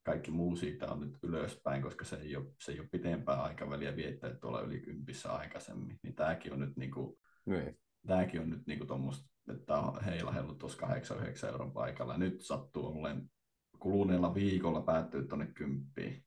Kaikki 0.03 0.31
muu 0.31 0.57
siitä 0.57 0.87
on 0.87 1.01
nyt 1.01 1.19
ylöspäin, 1.23 1.83
koska 1.83 2.05
se 2.05 2.17
ei 2.17 2.37
ole, 2.37 2.47
se 2.61 2.73
ei 2.73 2.81
ole 2.81 2.89
pitempää 2.93 3.43
aikaväliä 3.43 3.97
viettää 3.97 4.35
tuolla 4.35 4.61
yli 4.61 4.81
kympissä 4.81 5.33
aikaisemmin. 5.33 5.99
Niin 6.03 6.15
tämäkin 6.15 6.53
on 6.53 6.61
nyt, 6.61 6.77
niin 6.77 6.91
kuin, 6.91 7.19
niin. 7.47 7.79
tämäkin 8.07 8.41
on 8.41 8.51
nyt 8.51 8.67
niin 8.67 8.79
kuin 8.79 8.89
tuommoista 8.89 9.36
että 9.55 9.75
on 9.75 10.05
heilahellut 10.05 10.59
tuossa 10.59 10.87
8-9 10.87 11.47
euron 11.47 11.73
paikalla. 11.73 12.17
Nyt 12.17 12.41
sattuu 12.41 12.87
olemaan 12.87 13.31
kuluneella 13.79 14.35
viikolla 14.35 14.81
päättyy 14.81 15.27
tuonne 15.27 15.47
kymppiin. 15.47 16.25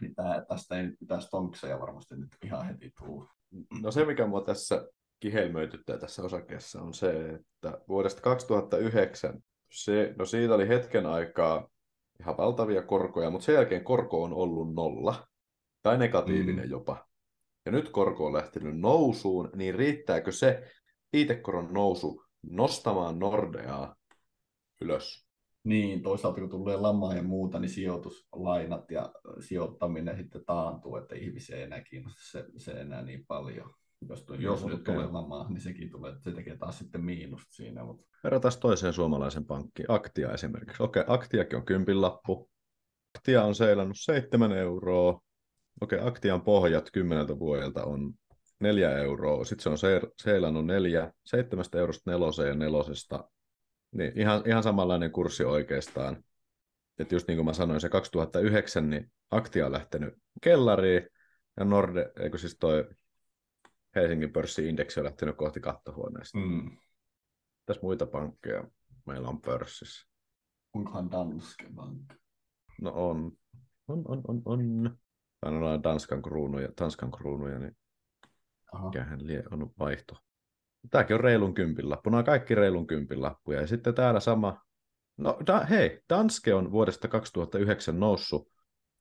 Niin 0.00 0.14
tää, 0.14 0.44
tästä 0.48 0.76
ei 0.76 0.82
nyt 0.82 0.98
pitäisi 0.98 1.30
tonkseja 1.30 1.80
varmasti 1.80 2.16
nyt 2.16 2.36
ihan 2.44 2.66
heti 2.66 2.92
tule. 2.98 3.28
No 3.82 3.90
se, 3.90 4.04
mikä 4.04 4.26
mua 4.26 4.40
tässä 4.40 4.88
kihelmöityttää 5.20 5.98
tässä 5.98 6.22
osakkeessa 6.22 6.82
on 6.82 6.94
se, 6.94 7.28
että 7.28 7.80
vuodesta 7.88 8.20
2009, 8.20 9.42
se, 9.72 10.14
no 10.18 10.24
siitä 10.24 10.54
oli 10.54 10.68
hetken 10.68 11.06
aikaa 11.06 11.68
ihan 12.20 12.36
valtavia 12.36 12.82
korkoja, 12.82 13.30
mutta 13.30 13.44
sen 13.44 13.54
jälkeen 13.54 13.84
korko 13.84 14.22
on 14.22 14.32
ollut 14.32 14.74
nolla 14.74 15.26
tai 15.82 15.98
negatiivinen 15.98 16.64
mm. 16.64 16.70
jopa. 16.70 17.06
Ja 17.66 17.72
nyt 17.72 17.88
korko 17.88 18.26
on 18.26 18.32
lähtenyt 18.32 18.80
nousuun, 18.80 19.50
niin 19.54 19.74
riittääkö 19.74 20.32
se 20.32 20.70
viitekoron 21.12 21.72
nousu 21.72 22.24
nostamaan 22.42 23.18
Nordeaa 23.18 23.96
ylös. 24.80 25.26
Niin, 25.64 26.02
toisaalta 26.02 26.40
kun 26.40 26.50
tulee 26.50 26.76
lama 26.76 27.14
ja 27.14 27.22
muuta, 27.22 27.58
niin 27.58 27.68
sijoituslainat 27.68 28.90
ja 28.90 29.12
sijoittaminen 29.40 30.16
sitten 30.16 30.44
taantuu, 30.46 30.96
että 30.96 31.14
ihmisiä 31.14 31.56
ei 31.56 31.62
enää 31.62 31.80
kiinnosta 31.80 32.20
se, 32.22 32.44
se 32.56 32.72
enää 32.72 33.02
niin 33.02 33.26
paljon. 33.26 33.74
Jos, 34.08 34.24
Joo, 34.28 34.38
jos 34.38 34.66
nyt 34.66 34.84
tulee 34.84 35.06
lama, 35.06 35.46
niin 35.48 35.60
sekin 35.60 35.90
tulee, 35.90 36.14
se 36.20 36.32
tekee 36.32 36.56
taas 36.56 36.78
sitten 36.78 37.04
miinusta 37.04 37.52
siinä. 37.52 37.84
Mutta... 37.84 38.06
Verrataan 38.24 38.54
toiseen 38.60 38.92
suomalaisen 38.92 39.44
pankkiin, 39.44 39.90
Aktia 39.90 40.32
esimerkiksi. 40.32 40.82
Okei, 40.82 41.04
Aktiakin 41.06 41.58
on 41.58 41.64
kympin 41.64 42.00
lappu. 42.00 42.50
Aktia 43.16 43.44
on 43.44 43.54
seilannut 43.54 43.96
7 44.00 44.52
euroa. 44.52 45.20
Okei, 45.80 45.98
Aktian 46.02 46.42
pohjat 46.42 46.90
kymmeneltä 46.92 47.38
vuodelta 47.38 47.84
on 47.84 48.14
neljä 48.62 48.98
euroa, 48.98 49.44
sitten 49.44 49.78
se 49.78 49.86
on 49.86 50.12
seilannut 50.22 50.66
neljä, 50.66 51.12
seitsemästä 51.24 51.78
eurosta 51.78 52.10
neloseen 52.10 52.48
ja 52.48 52.54
nelosesta, 52.54 53.30
niin 53.92 54.12
ihan, 54.18 54.42
ihan 54.46 54.62
samanlainen 54.62 55.12
kurssi 55.12 55.44
oikeastaan. 55.44 56.24
Että 56.98 57.14
just 57.14 57.28
niin 57.28 57.36
kuin 57.36 57.46
mä 57.46 57.52
sanoin, 57.52 57.80
se 57.80 57.88
2009, 57.88 58.90
niin 58.90 59.12
Aktia 59.30 59.66
on 59.66 59.72
lähtenyt 59.72 60.14
kellariin, 60.42 61.08
ja 61.56 61.64
Norde, 61.64 62.12
eikö 62.20 62.38
siis 62.38 62.56
toi 62.60 62.88
Helsingin 63.94 64.32
pörssiindeksi 64.32 65.00
on 65.00 65.04
lähtenyt 65.04 65.36
kohti 65.36 65.60
kattohuoneesta. 65.60 66.38
Mm. 66.38 66.76
Tässä 67.66 67.82
muita 67.82 68.06
pankkeja 68.06 68.64
meillä 69.06 69.28
on 69.28 69.40
pörssissä. 69.40 70.08
Onkohan 70.74 71.10
Danske 71.10 71.66
Bank? 71.74 72.14
No 72.80 72.92
on. 72.94 73.32
On, 73.88 74.04
on, 74.08 74.22
on, 74.28 74.42
on. 74.44 75.64
on 75.64 75.82
Danskan 75.82 76.22
kruunuja, 76.22 76.68
Tanskan 76.76 77.10
kruunuja, 77.10 77.58
niin 77.58 77.76
Mikähän 78.78 79.26
lie 79.26 79.42
on 79.50 79.70
vaihto. 79.78 80.16
Tämäkin 80.90 81.14
on 81.14 81.20
reilun 81.20 81.54
kympin 81.54 81.90
lappu. 81.90 82.10
Nämä 82.10 82.18
on 82.18 82.24
kaikki 82.24 82.54
reilun 82.54 82.86
kympin 82.86 83.22
lappuja. 83.22 83.60
Ja 83.60 83.66
sitten 83.66 83.94
täällä 83.94 84.20
sama. 84.20 84.62
No 85.16 85.38
da, 85.46 85.60
hei, 85.60 86.02
Danske 86.08 86.54
on 86.54 86.72
vuodesta 86.72 87.08
2009 87.08 88.00
noussut 88.00 88.52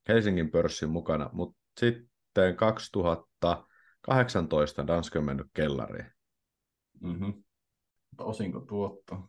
Helsingin 0.08 0.52
pörssin 0.52 0.90
mukana, 0.90 1.30
mutta 1.34 1.60
sitten 1.80 2.56
2018 2.56 4.88
Danske 4.88 5.20
on 5.20 5.26
mennyt 5.26 5.48
kellariin. 5.54 6.12
Mm-hmm. 7.00 7.44
Osinko 8.18 8.60
tuotto 8.60 9.16
6,86 9.16 9.22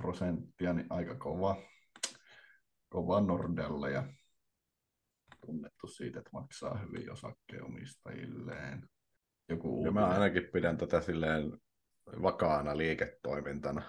prosenttia, 0.00 0.72
niin 0.72 0.86
aika 0.90 1.14
kova, 1.14 1.56
kova 2.88 3.20
Nordelle 3.20 3.90
ja 3.90 4.06
tunnettu 5.46 5.86
siitä, 5.86 6.18
että 6.18 6.30
maksaa 6.32 6.78
hyvin 6.78 7.12
osakkeenomistajilleen. 7.12 8.88
Joku 9.48 9.82
ja 9.84 9.92
mä 9.92 10.06
ainakin 10.06 10.48
pidän 10.52 10.76
tätä 10.76 11.00
silleen 11.00 11.58
vakaana 12.22 12.76
liiketoimintana. 12.76 13.82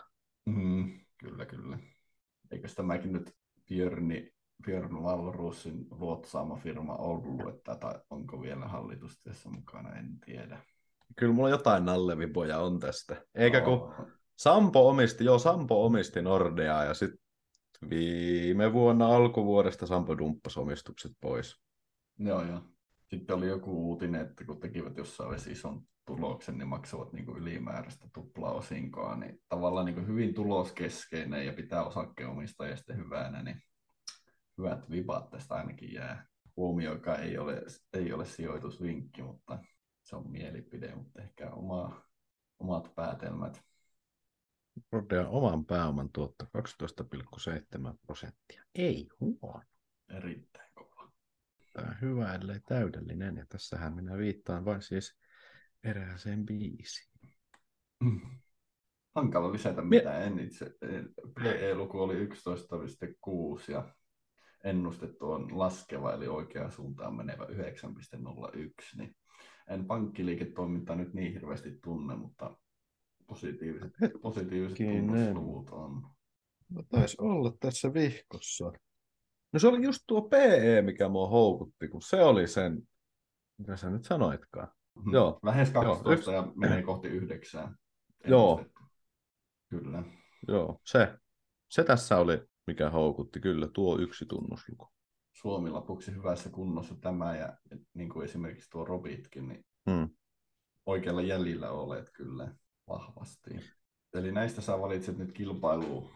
Mm, 0.46 1.00
kyllä, 1.18 1.46
kyllä. 1.46 1.80
Eikö 2.52 2.68
tämäkin 2.76 3.14
nyt 3.14 3.32
Björni, 3.68 4.32
Björn 4.66 5.04
Valrusin 5.04 5.88
luotsaama 5.92 6.56
firma 6.56 6.96
ollut, 6.96 7.56
että 7.56 7.76
tai 7.76 8.00
onko 8.10 8.42
vielä 8.42 8.66
hallitustyössä 8.66 9.50
mukana, 9.50 9.96
en 9.96 10.20
tiedä. 10.26 10.60
Kyllä 11.16 11.34
mulla 11.34 11.50
jotain 11.50 11.86
nallevipoja 11.86 12.60
on 12.60 12.80
tästä. 12.80 13.26
Eikä 13.36 13.60
no. 13.60 13.66
kun 13.66 14.06
Sampo 14.36 14.90
omisti, 14.90 15.26
joo 15.26 15.40
Sampo 15.40 15.86
omisti 15.86 16.22
Nordeaa 16.22 16.84
ja 16.84 16.94
sitten 16.94 17.25
Viime 17.90 18.74
vuonna 18.74 19.16
alkuvuodesta 19.16 19.88
Sampo 19.88 20.18
dumppasi 20.18 20.60
omistukset 20.60 21.12
pois. 21.22 21.56
Joo, 22.20 22.44
joo. 22.44 22.62
Sitten 23.10 23.36
oli 23.36 23.48
joku 23.48 23.90
uutinen, 23.90 24.22
että 24.22 24.46
kun 24.46 24.60
tekivät 24.60 24.98
jossain 24.98 25.28
vaiheessa 25.28 25.52
ison 25.52 25.82
tuloksen, 26.06 26.58
niin 26.58 26.68
maksavat 26.68 27.14
niin 27.14 27.26
kuin 27.26 27.38
ylimääräistä 27.38 28.08
tuplaosinkoa, 28.14 29.16
niin 29.16 29.42
tavallaan 29.50 29.86
niin 29.86 29.96
kuin 29.96 30.08
hyvin 30.08 30.34
tuloskeskeinen 30.34 31.46
ja 31.46 31.54
pitää 31.54 31.84
osakkeenomistajia 31.84 32.76
sitten 32.76 32.98
hyvänä, 32.98 33.44
niin 33.44 33.62
hyvät 34.58 34.92
vipat 34.92 35.30
tästä 35.30 35.56
ainakin 35.56 35.94
jää. 35.94 36.28
Huomioikaa 36.58 37.18
ei 37.18 37.38
ole, 37.38 37.64
ei 37.94 38.14
ole 38.14 38.26
sijoitusvinkki, 38.26 39.22
mutta 39.22 39.60
se 40.04 40.16
on 40.16 40.32
mielipide, 40.32 40.96
mutta 40.96 41.22
ehkä 41.22 41.52
oma, 41.52 42.02
omat 42.60 42.96
päätelmät. 42.96 43.62
Rodea 44.92 45.28
oman 45.28 45.66
pääoman 45.66 46.10
tuotto 46.14 46.46
12,7 46.46 47.98
prosenttia. 48.02 48.64
Ei 48.76 49.10
huono. 49.20 49.64
Erittäin 50.10 50.72
kova. 50.74 51.12
Tämä 51.74 51.98
hyvä, 52.02 52.34
ellei 52.34 52.60
täydellinen. 52.60 53.38
Ja 53.38 53.46
tässähän 53.50 53.96
minä 53.96 54.18
viittaan 54.18 54.66
vain 54.66 54.82
siis 54.82 55.18
erääseen 55.84 56.46
biisiin. 56.46 57.12
Mm. 58.04 58.22
Hankala 59.16 59.52
lisätä 59.52 59.82
mitään. 59.82 60.24
En 60.24 60.40
itse, 60.40 60.72
PE-luku 61.44 62.02
oli 62.02 62.28
11,6 62.28 63.72
ja 63.72 63.96
ennustettu 64.64 65.32
on 65.32 65.60
laskeva, 65.60 66.14
eli 66.14 66.28
oikeaan 66.28 66.72
suuntaan 66.72 67.16
menevä 67.16 67.46
9,01. 67.46 67.52
Niin 68.98 69.16
en 69.70 69.86
pankkiliiketoimintaa 69.86 70.96
nyt 70.96 71.14
niin 71.14 71.34
hirveästi 71.34 71.80
tunne, 71.84 72.16
mutta 72.16 72.58
positiiviset, 73.36 73.92
positiiviset 74.22 74.78
tunnusluvut 74.78 75.70
on. 75.70 76.02
No 76.70 76.84
taisi 76.90 77.18
olla 77.20 77.54
tässä 77.60 77.94
vihkossa. 77.94 78.72
No 79.54 79.60
se 79.60 79.68
oli 79.68 79.84
just 79.84 80.04
tuo 80.08 80.22
PE, 80.22 80.82
mikä 80.82 81.10
mua 81.10 81.28
houkutti, 81.28 81.88
kun 81.88 82.02
se 82.02 82.22
oli 82.22 82.48
sen, 82.48 82.88
mitä 83.58 83.78
sä 83.78 83.90
nyt 83.90 84.04
sanoitkaan. 84.04 84.68
Hmm. 85.04 85.14
Joo. 85.14 85.40
Lähes 85.44 85.72
12 85.72 86.32
Joo, 86.32 86.42
ja 86.42 86.52
menee 86.56 86.84
kohti 86.84 87.08
yhdeksää. 87.08 87.76
Joo. 88.26 88.66
Kyllä. 89.70 90.04
Joo, 90.48 90.80
se, 90.84 91.18
se 91.70 91.84
tässä 91.84 92.18
oli, 92.18 92.42
mikä 92.68 92.90
houkutti, 92.90 93.40
kyllä, 93.40 93.68
tuo 93.68 94.00
yksi 94.00 94.26
tunnusluku. 94.26 94.88
Suomi 95.34 95.70
lopuksi 95.70 96.16
hyvässä 96.16 96.50
kunnossa 96.50 96.96
tämä 96.96 97.36
ja 97.36 97.58
niin 97.94 98.10
kuin 98.10 98.26
esimerkiksi 98.26 98.70
tuo 98.70 98.86
Robitkin, 98.86 99.48
niin 99.48 99.66
hmm 99.90 100.10
oikealla 100.86 101.22
jäljellä 101.22 101.72
olet 101.72 102.10
kyllä 102.14 102.56
vahvasti. 102.88 103.50
Eli 104.14 104.32
näistä 104.32 104.62
sä 104.62 104.80
valitset 104.80 105.18
nyt 105.18 105.32
kilpailuun 105.32 106.10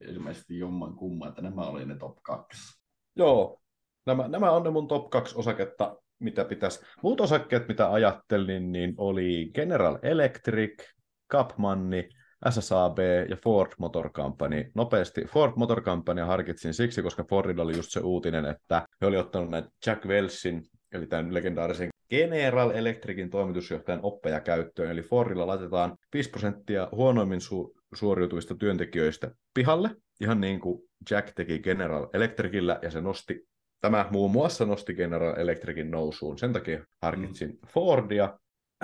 ilmeisesti 0.00 0.58
jomman 0.58 0.94
kumman, 0.94 1.28
että 1.28 1.42
nämä 1.42 1.62
oli 1.62 1.84
ne 1.84 1.96
top 1.96 2.18
2. 2.22 2.80
Joo, 3.16 3.60
nämä, 4.06 4.28
nämä 4.28 4.50
on 4.50 4.62
ne 4.62 4.70
mun 4.70 4.88
top 4.88 5.10
2 5.10 5.38
osaketta, 5.38 5.96
mitä 6.18 6.44
pitäisi. 6.44 6.80
Muut 7.02 7.20
osakkeet, 7.20 7.68
mitä 7.68 7.92
ajattelin, 7.92 8.72
niin 8.72 8.94
oli 8.96 9.50
General 9.54 9.98
Electric, 10.02 10.84
Capmanni, 11.32 12.08
SSAB 12.50 12.98
ja 13.28 13.36
Ford 13.36 13.72
Motor 13.78 14.10
Company. 14.12 14.70
Nopeasti 14.74 15.24
Ford 15.24 15.52
Motor 15.56 15.82
Company 15.82 16.22
harkitsin 16.22 16.74
siksi, 16.74 17.02
koska 17.02 17.24
Fordilla 17.24 17.62
oli 17.62 17.76
just 17.76 17.90
se 17.90 18.00
uutinen, 18.00 18.44
että 18.44 18.86
he 19.00 19.06
oli 19.06 19.16
ottanut 19.16 19.50
näitä 19.50 19.68
Jack 19.86 20.04
Welsin, 20.04 20.62
eli 20.92 21.06
tämän 21.06 21.34
legendaarisen 21.34 21.88
General 22.10 22.70
Electricin 22.70 23.30
toimitusjohtajan 23.30 24.00
oppeja 24.02 24.40
käyttöön, 24.40 24.90
eli 24.90 25.02
Fordilla 25.02 25.46
laitetaan 25.46 25.96
5 26.14 26.30
prosenttia 26.30 26.88
huonoimmin 26.92 27.40
su- 27.40 27.80
suoriutuvista 27.94 28.54
työntekijöistä 28.54 29.30
pihalle, 29.54 29.90
ihan 30.20 30.40
niin 30.40 30.60
kuin 30.60 30.82
Jack 31.10 31.34
teki 31.34 31.58
General 31.58 32.06
Electricillä, 32.12 32.78
ja 32.82 32.90
se 32.90 33.00
nosti, 33.00 33.46
tämä 33.80 34.06
muun 34.10 34.30
muassa 34.30 34.66
nosti 34.66 34.94
General 34.94 35.36
Electricin 35.36 35.90
nousuun. 35.90 36.38
Sen 36.38 36.52
takia 36.52 36.84
harkitsin 37.02 37.50
mm. 37.50 37.58
Fordia, 37.68 38.38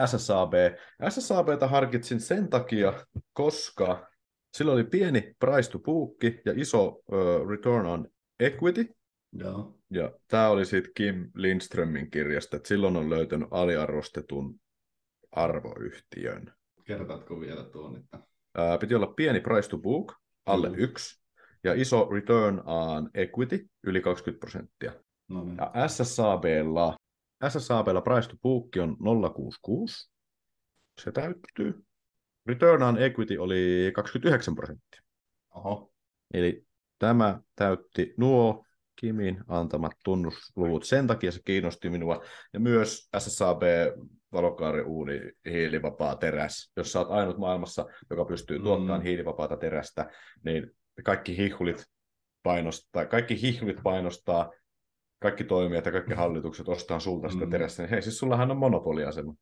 SSAB. 0.07 0.53
SSABta 1.09 1.69
harkitsin 1.69 2.21
sen 2.21 2.49
takia, 2.49 2.93
koska 3.33 4.11
sillä 4.57 4.73
oli 4.73 4.85
pieni 4.85 5.35
price 5.39 5.71
to 5.71 5.79
book 5.79 6.25
ja 6.25 6.53
iso 6.57 6.87
uh, 6.87 7.49
return 7.49 7.87
on 7.87 8.09
equity. 8.41 8.96
Joo. 9.33 9.79
Ja 9.91 10.13
tämä 10.29 10.49
oli 10.49 10.67
sitten 10.67 10.93
Kim 10.95 11.31
Lindströmin 11.35 12.11
kirjasta, 12.11 12.57
että 12.57 12.69
silloin 12.69 12.97
on 12.97 13.11
löytänyt 13.11 13.49
aliarvostetun 13.51 14.61
arvoyhtiön. 15.33 16.53
Kertaatko 16.85 17.41
vielä 17.41 17.65
tuon, 17.65 17.97
että... 17.97 18.19
Ää, 18.55 18.79
piti 18.79 18.95
olla 18.95 19.07
pieni 19.07 19.41
price 19.41 19.69
to 19.69 19.79
book, 19.79 20.15
alle 20.47 20.69
mm. 20.69 20.75
yksi, 20.79 21.23
ja 21.65 21.75
iso 21.75 22.09
return 22.13 22.63
on 22.67 23.11
equity, 23.15 23.69
yli 23.83 24.01
20 24.01 24.41
prosenttia. 24.41 24.93
No 25.29 25.45
niin. 25.45 25.57
Ja 25.57 25.89
SSABlla, 25.89 26.97
SSABlla 27.49 28.01
price 28.01 28.29
to 28.29 28.37
book 28.43 28.69
on 28.83 28.97
0,66, 29.01 30.11
se 31.03 31.13
täyttyy. 31.13 31.85
Return 32.47 32.83
on 32.83 32.99
equity 32.99 33.37
oli 33.37 33.93
29 33.95 34.55
prosenttia. 34.55 35.03
Oho. 35.55 35.93
Eli 36.35 36.67
tämä 36.99 37.41
täytti 37.57 38.15
nuo 38.17 38.66
Kimin 38.97 39.45
antamat 39.49 39.93
tunnusluvut. 40.05 40.85
Sen 40.85 41.07
takia 41.07 41.33
se 41.33 41.41
kiinnosti 41.45 41.91
minua. 41.91 42.23
Ja 42.53 42.61
myös 42.61 43.09
SSAB 43.19 43.63
valokaariuuni 44.33 45.21
hiilivapaa 45.45 46.17
teräs. 46.17 46.73
Jos 46.77 46.93
sä 46.93 46.99
oot 46.99 47.11
ainut 47.11 47.39
maailmassa, 47.39 47.87
joka 48.11 48.25
pystyy 48.25 48.59
tuottamaan 48.59 49.01
mm. 49.01 49.05
hiilivapaata 49.05 49.57
terästä, 49.57 50.11
niin 50.45 50.71
kaikki 51.05 51.37
hihhulit 51.37 51.85
painostaa, 52.43 53.07
kaikki 53.07 53.43
hihhulit 53.43 53.83
painostaa, 53.83 54.53
kaikki 55.19 55.45
toimijat 55.45 55.87
ja 55.87 55.93
kaikki 55.93 56.15
hallitukset 56.15 56.69
ostaa 56.69 57.01
sulta 57.01 57.29
sitä 57.29 57.45
mm. 57.45 57.51
terästä, 57.51 57.83
niin 57.83 57.91
hei, 57.91 58.03
siis 58.03 58.19
sullahan 58.19 58.51
on 58.51 58.57
monopoliasema. 58.57 59.35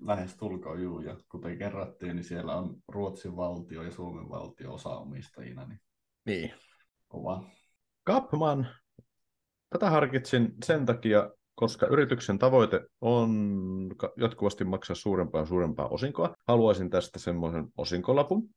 Lähes 0.00 0.36
tulkoon 0.36 0.82
juu, 0.82 1.00
ja 1.00 1.16
kuten 1.28 1.58
kerrattiin, 1.58 2.16
niin 2.16 2.24
siellä 2.24 2.56
on 2.56 2.76
Ruotsin 2.88 3.36
valtio 3.36 3.82
ja 3.82 3.92
Suomen 3.92 4.28
valtio 4.28 4.74
osaomistajina. 4.74 5.66
Niin, 5.66 5.80
niin. 6.26 6.52
Kova. 7.08 7.44
Kapman 8.04 8.68
Tätä 9.72 9.90
harkitsin 9.90 10.54
sen 10.64 10.86
takia, 10.86 11.30
koska 11.54 11.86
yrityksen 11.86 12.38
tavoite 12.38 12.80
on 13.00 13.30
jatkuvasti 14.16 14.64
maksaa 14.64 14.96
suurempaa 14.96 15.40
ja 15.40 15.46
suurempaa 15.46 15.88
osinkoa. 15.88 16.34
Haluaisin 16.48 16.90
tästä 16.90 17.18
semmoisen 17.18 17.68
osinkolapun. 17.76 18.48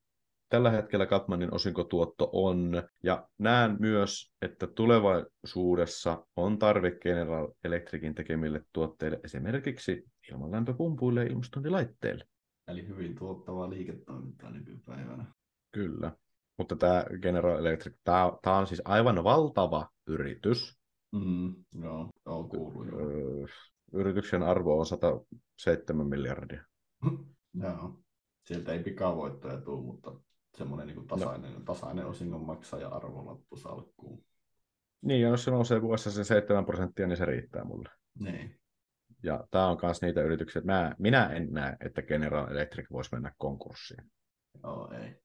Tällä 0.50 0.72
hetkellä 0.72 1.06
Kapmanin 1.06 1.54
osinkotuotto 1.54 2.30
on, 2.34 2.84
ja 3.04 3.28
näen 3.38 3.78
myös, 3.80 4.32
että 4.42 4.68
tulevaisuudessa 4.68 6.26
on 6.36 6.60
tarve 6.60 6.92
General 6.92 7.48
Electricin 7.64 8.16
tekemille 8.16 8.62
tuotteille, 8.74 9.20
esimerkiksi 9.24 10.04
ilmanlämpöpumpuille 10.32 11.24
ja 11.24 11.30
ilmastointilaitteille. 11.30 12.26
Eli 12.68 12.88
hyvin 12.88 13.16
tuottavaa 13.16 13.70
liiketoimintaa 13.70 14.52
nykypäivänä. 14.52 15.26
Kyllä. 15.72 16.12
Mutta 16.58 16.76
tämä 16.76 17.06
General 17.22 17.60
Electric, 17.60 17.96
tämä, 18.04 18.32
tämä 18.42 18.58
on 18.58 18.68
siis 18.68 18.82
aivan 18.86 19.24
valtava 19.24 19.90
yritys, 20.08 20.85
Mm, 21.12 21.56
joo, 21.84 22.10
on 22.26 22.50
kuullut. 22.50 22.88
Joo. 22.88 23.00
Öö, 23.00 23.46
yrityksen 23.94 24.44
arvo 24.44 24.80
on 24.80 24.86
107 24.86 26.08
miljardia. 26.08 26.66
joo, 27.64 28.00
sieltä 28.44 28.74
ei 28.74 28.84
pikavoittoja 28.84 29.62
tule, 29.62 29.84
mutta 29.84 30.12
semmoinen 30.58 30.88
niin 30.88 31.08
tasainen, 31.08 31.54
no. 31.54 31.60
tasainen 31.60 32.06
osingon 32.06 32.46
maksaja 32.46 32.88
arvolappu 32.90 33.56
salkkuun. 33.56 34.26
Niin, 35.02 35.22
ja 35.22 35.30
jos 35.30 35.44
se 35.44 35.52
nousee 35.52 35.82
vuodessa 35.82 36.12
se 36.12 36.24
7 36.24 36.66
prosenttia, 36.66 37.08
niin 37.08 37.18
se 37.18 37.26
riittää 37.26 37.64
mulle. 37.64 37.90
Niin. 38.20 38.60
Ja 39.24 39.48
tämä 39.52 39.68
on 39.68 39.78
myös 39.82 40.02
niitä 40.02 40.22
yrityksiä, 40.22 40.60
että 40.60 40.72
mä, 40.72 40.96
minä 41.00 41.28
en 41.28 41.48
näe, 41.52 41.78
että 41.80 42.02
General 42.02 42.52
Electric 42.52 42.92
voisi 42.92 43.10
mennä 43.14 43.32
konkurssiin. 43.38 44.12
Joo, 44.64 44.92
ei. 44.92 45.16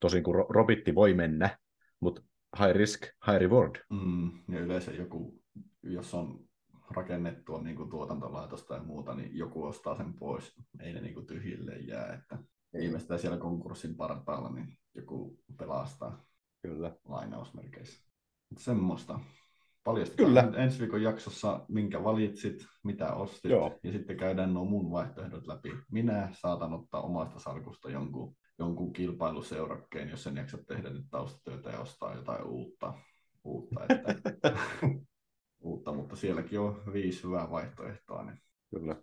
Tosin 0.00 0.22
kun 0.22 0.46
Robitti 0.48 0.94
voi 0.94 1.14
mennä, 1.14 1.58
mutta 2.00 2.22
high 2.58 2.76
risk, 2.76 3.02
high 3.26 3.40
reward. 3.40 3.76
Mm, 3.90 4.30
ja 4.48 4.60
yleensä 4.60 4.92
joku, 4.92 5.42
jos 5.82 6.14
on 6.14 6.46
rakennettua 6.90 7.62
niin 7.62 7.76
kuin 7.76 7.90
tuotantolaitosta 7.90 8.74
ja 8.74 8.82
muuta, 8.82 9.14
niin 9.14 9.36
joku 9.36 9.64
ostaa 9.64 9.96
sen 9.96 10.14
pois. 10.14 10.52
Ei 10.80 10.92
ne 10.92 11.00
niin 11.00 11.14
kuin 11.14 11.26
tyhjille 11.26 11.72
jää. 11.72 12.14
Että 12.14 12.38
viimeistään 12.78 13.20
siellä 13.20 13.38
konkurssin 13.38 13.96
partaalla, 13.96 14.50
niin 14.50 14.78
joku 14.94 15.38
pelastaa. 15.58 16.24
Kyllä. 16.62 16.96
Lainausmerkeissä. 17.04 18.10
Semmoista. 18.58 19.20
Paljastetaan 19.86 20.26
Kyllä. 20.26 20.52
ensi 20.56 20.80
viikon 20.80 21.02
jaksossa, 21.02 21.64
minkä 21.68 22.04
valitsit, 22.04 22.66
mitä 22.84 23.12
ostit, 23.12 23.50
Joo. 23.50 23.78
ja 23.82 23.92
sitten 23.92 24.16
käydään 24.16 24.54
nuo 24.54 24.64
mun 24.64 24.90
vaihtoehdot 24.90 25.46
läpi. 25.46 25.72
Minä 25.90 26.28
saatan 26.32 26.72
ottaa 26.72 27.00
omasta 27.00 27.38
salkusta 27.38 27.90
jonkun 27.90 28.36
jonkun 28.58 28.92
kilpailuseurakkeen, 28.92 30.10
jos 30.10 30.22
sen 30.22 30.36
jaksat 30.36 30.66
tehdä 30.66 30.90
nyt 30.90 31.06
taustatyötä 31.10 31.70
ja 31.70 31.80
ostaa 31.80 32.14
jotain 32.14 32.44
uutta. 32.44 32.94
uutta, 33.44 33.80
että, 33.88 34.14
uutta 35.60 35.92
mutta 35.92 36.16
sielläkin 36.16 36.60
on 36.60 36.82
viisi 36.92 37.22
hyvää 37.22 37.50
vaihtoehtoa. 37.50 38.22
Niin 38.22 38.38
Kyllä. 38.70 38.96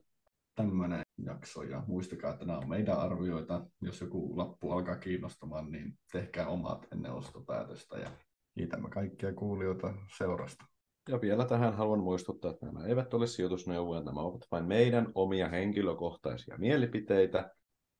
Tämmöinen 0.55 1.01
jakso 1.25 1.63
ja 1.63 1.83
muistakaa, 1.87 2.33
että 2.33 2.45
nämä 2.45 2.59
on 2.59 2.69
meidän 2.69 2.99
arvioita. 2.99 3.65
Jos 3.81 4.01
joku 4.01 4.37
lappu 4.37 4.71
alkaa 4.71 4.95
kiinnostamaan, 4.95 5.71
niin 5.71 5.99
tehkää 6.11 6.47
omat 6.47 6.87
ennen 6.91 7.11
ostopäätöstä 7.11 7.97
ja 7.97 8.11
kiitämme 8.55 8.89
kaikkia 8.89 9.33
kuulijoita 9.33 9.93
seurasta. 10.17 10.72
Ja 11.09 11.21
vielä 11.21 11.45
tähän 11.45 11.73
haluan 11.73 11.99
muistuttaa, 11.99 12.51
että 12.51 12.65
nämä 12.65 12.85
eivät 12.85 13.13
ole 13.13 13.27
sijoitusneuvoja, 13.27 14.01
nämä 14.01 14.21
ovat 14.21 14.47
vain 14.51 14.65
meidän 14.65 15.11
omia 15.15 15.49
henkilökohtaisia 15.49 16.57
mielipiteitä, 16.57 17.51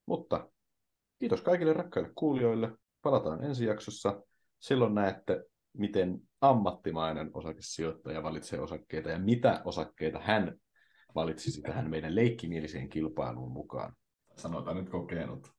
mutta 0.06 0.48
Kiitos 1.18 1.42
kaikille 1.42 1.72
rakkaille 1.72 2.10
kuulijoille. 2.14 2.72
Palataan 3.02 3.44
ensi 3.44 3.64
jaksossa. 3.64 4.22
Silloin 4.60 4.94
näette, 4.94 5.44
miten 5.72 6.20
ammattimainen 6.40 7.30
osakesijoittaja 7.34 8.22
valitsee 8.22 8.60
osakkeita 8.60 9.10
ja 9.10 9.18
mitä 9.18 9.62
osakkeita 9.64 10.18
hän 10.18 10.54
valitsisi 11.14 11.62
tähän 11.62 11.90
meidän 11.90 12.14
leikkimieliseen 12.14 12.88
kilpailuun 12.88 13.52
mukaan. 13.52 13.96
Sanotaan 14.36 14.76
nyt 14.76 14.90
kokenut. 14.90 15.52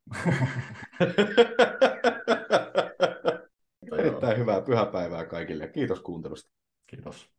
Erittäin 3.99 4.37
hyvää 4.37 4.61
pyhäpäivää 4.61 5.25
kaikille 5.25 5.63
ja 5.63 5.71
kiitos 5.71 5.99
kuuntelusta. 5.99 6.51
Kiitos. 6.87 7.29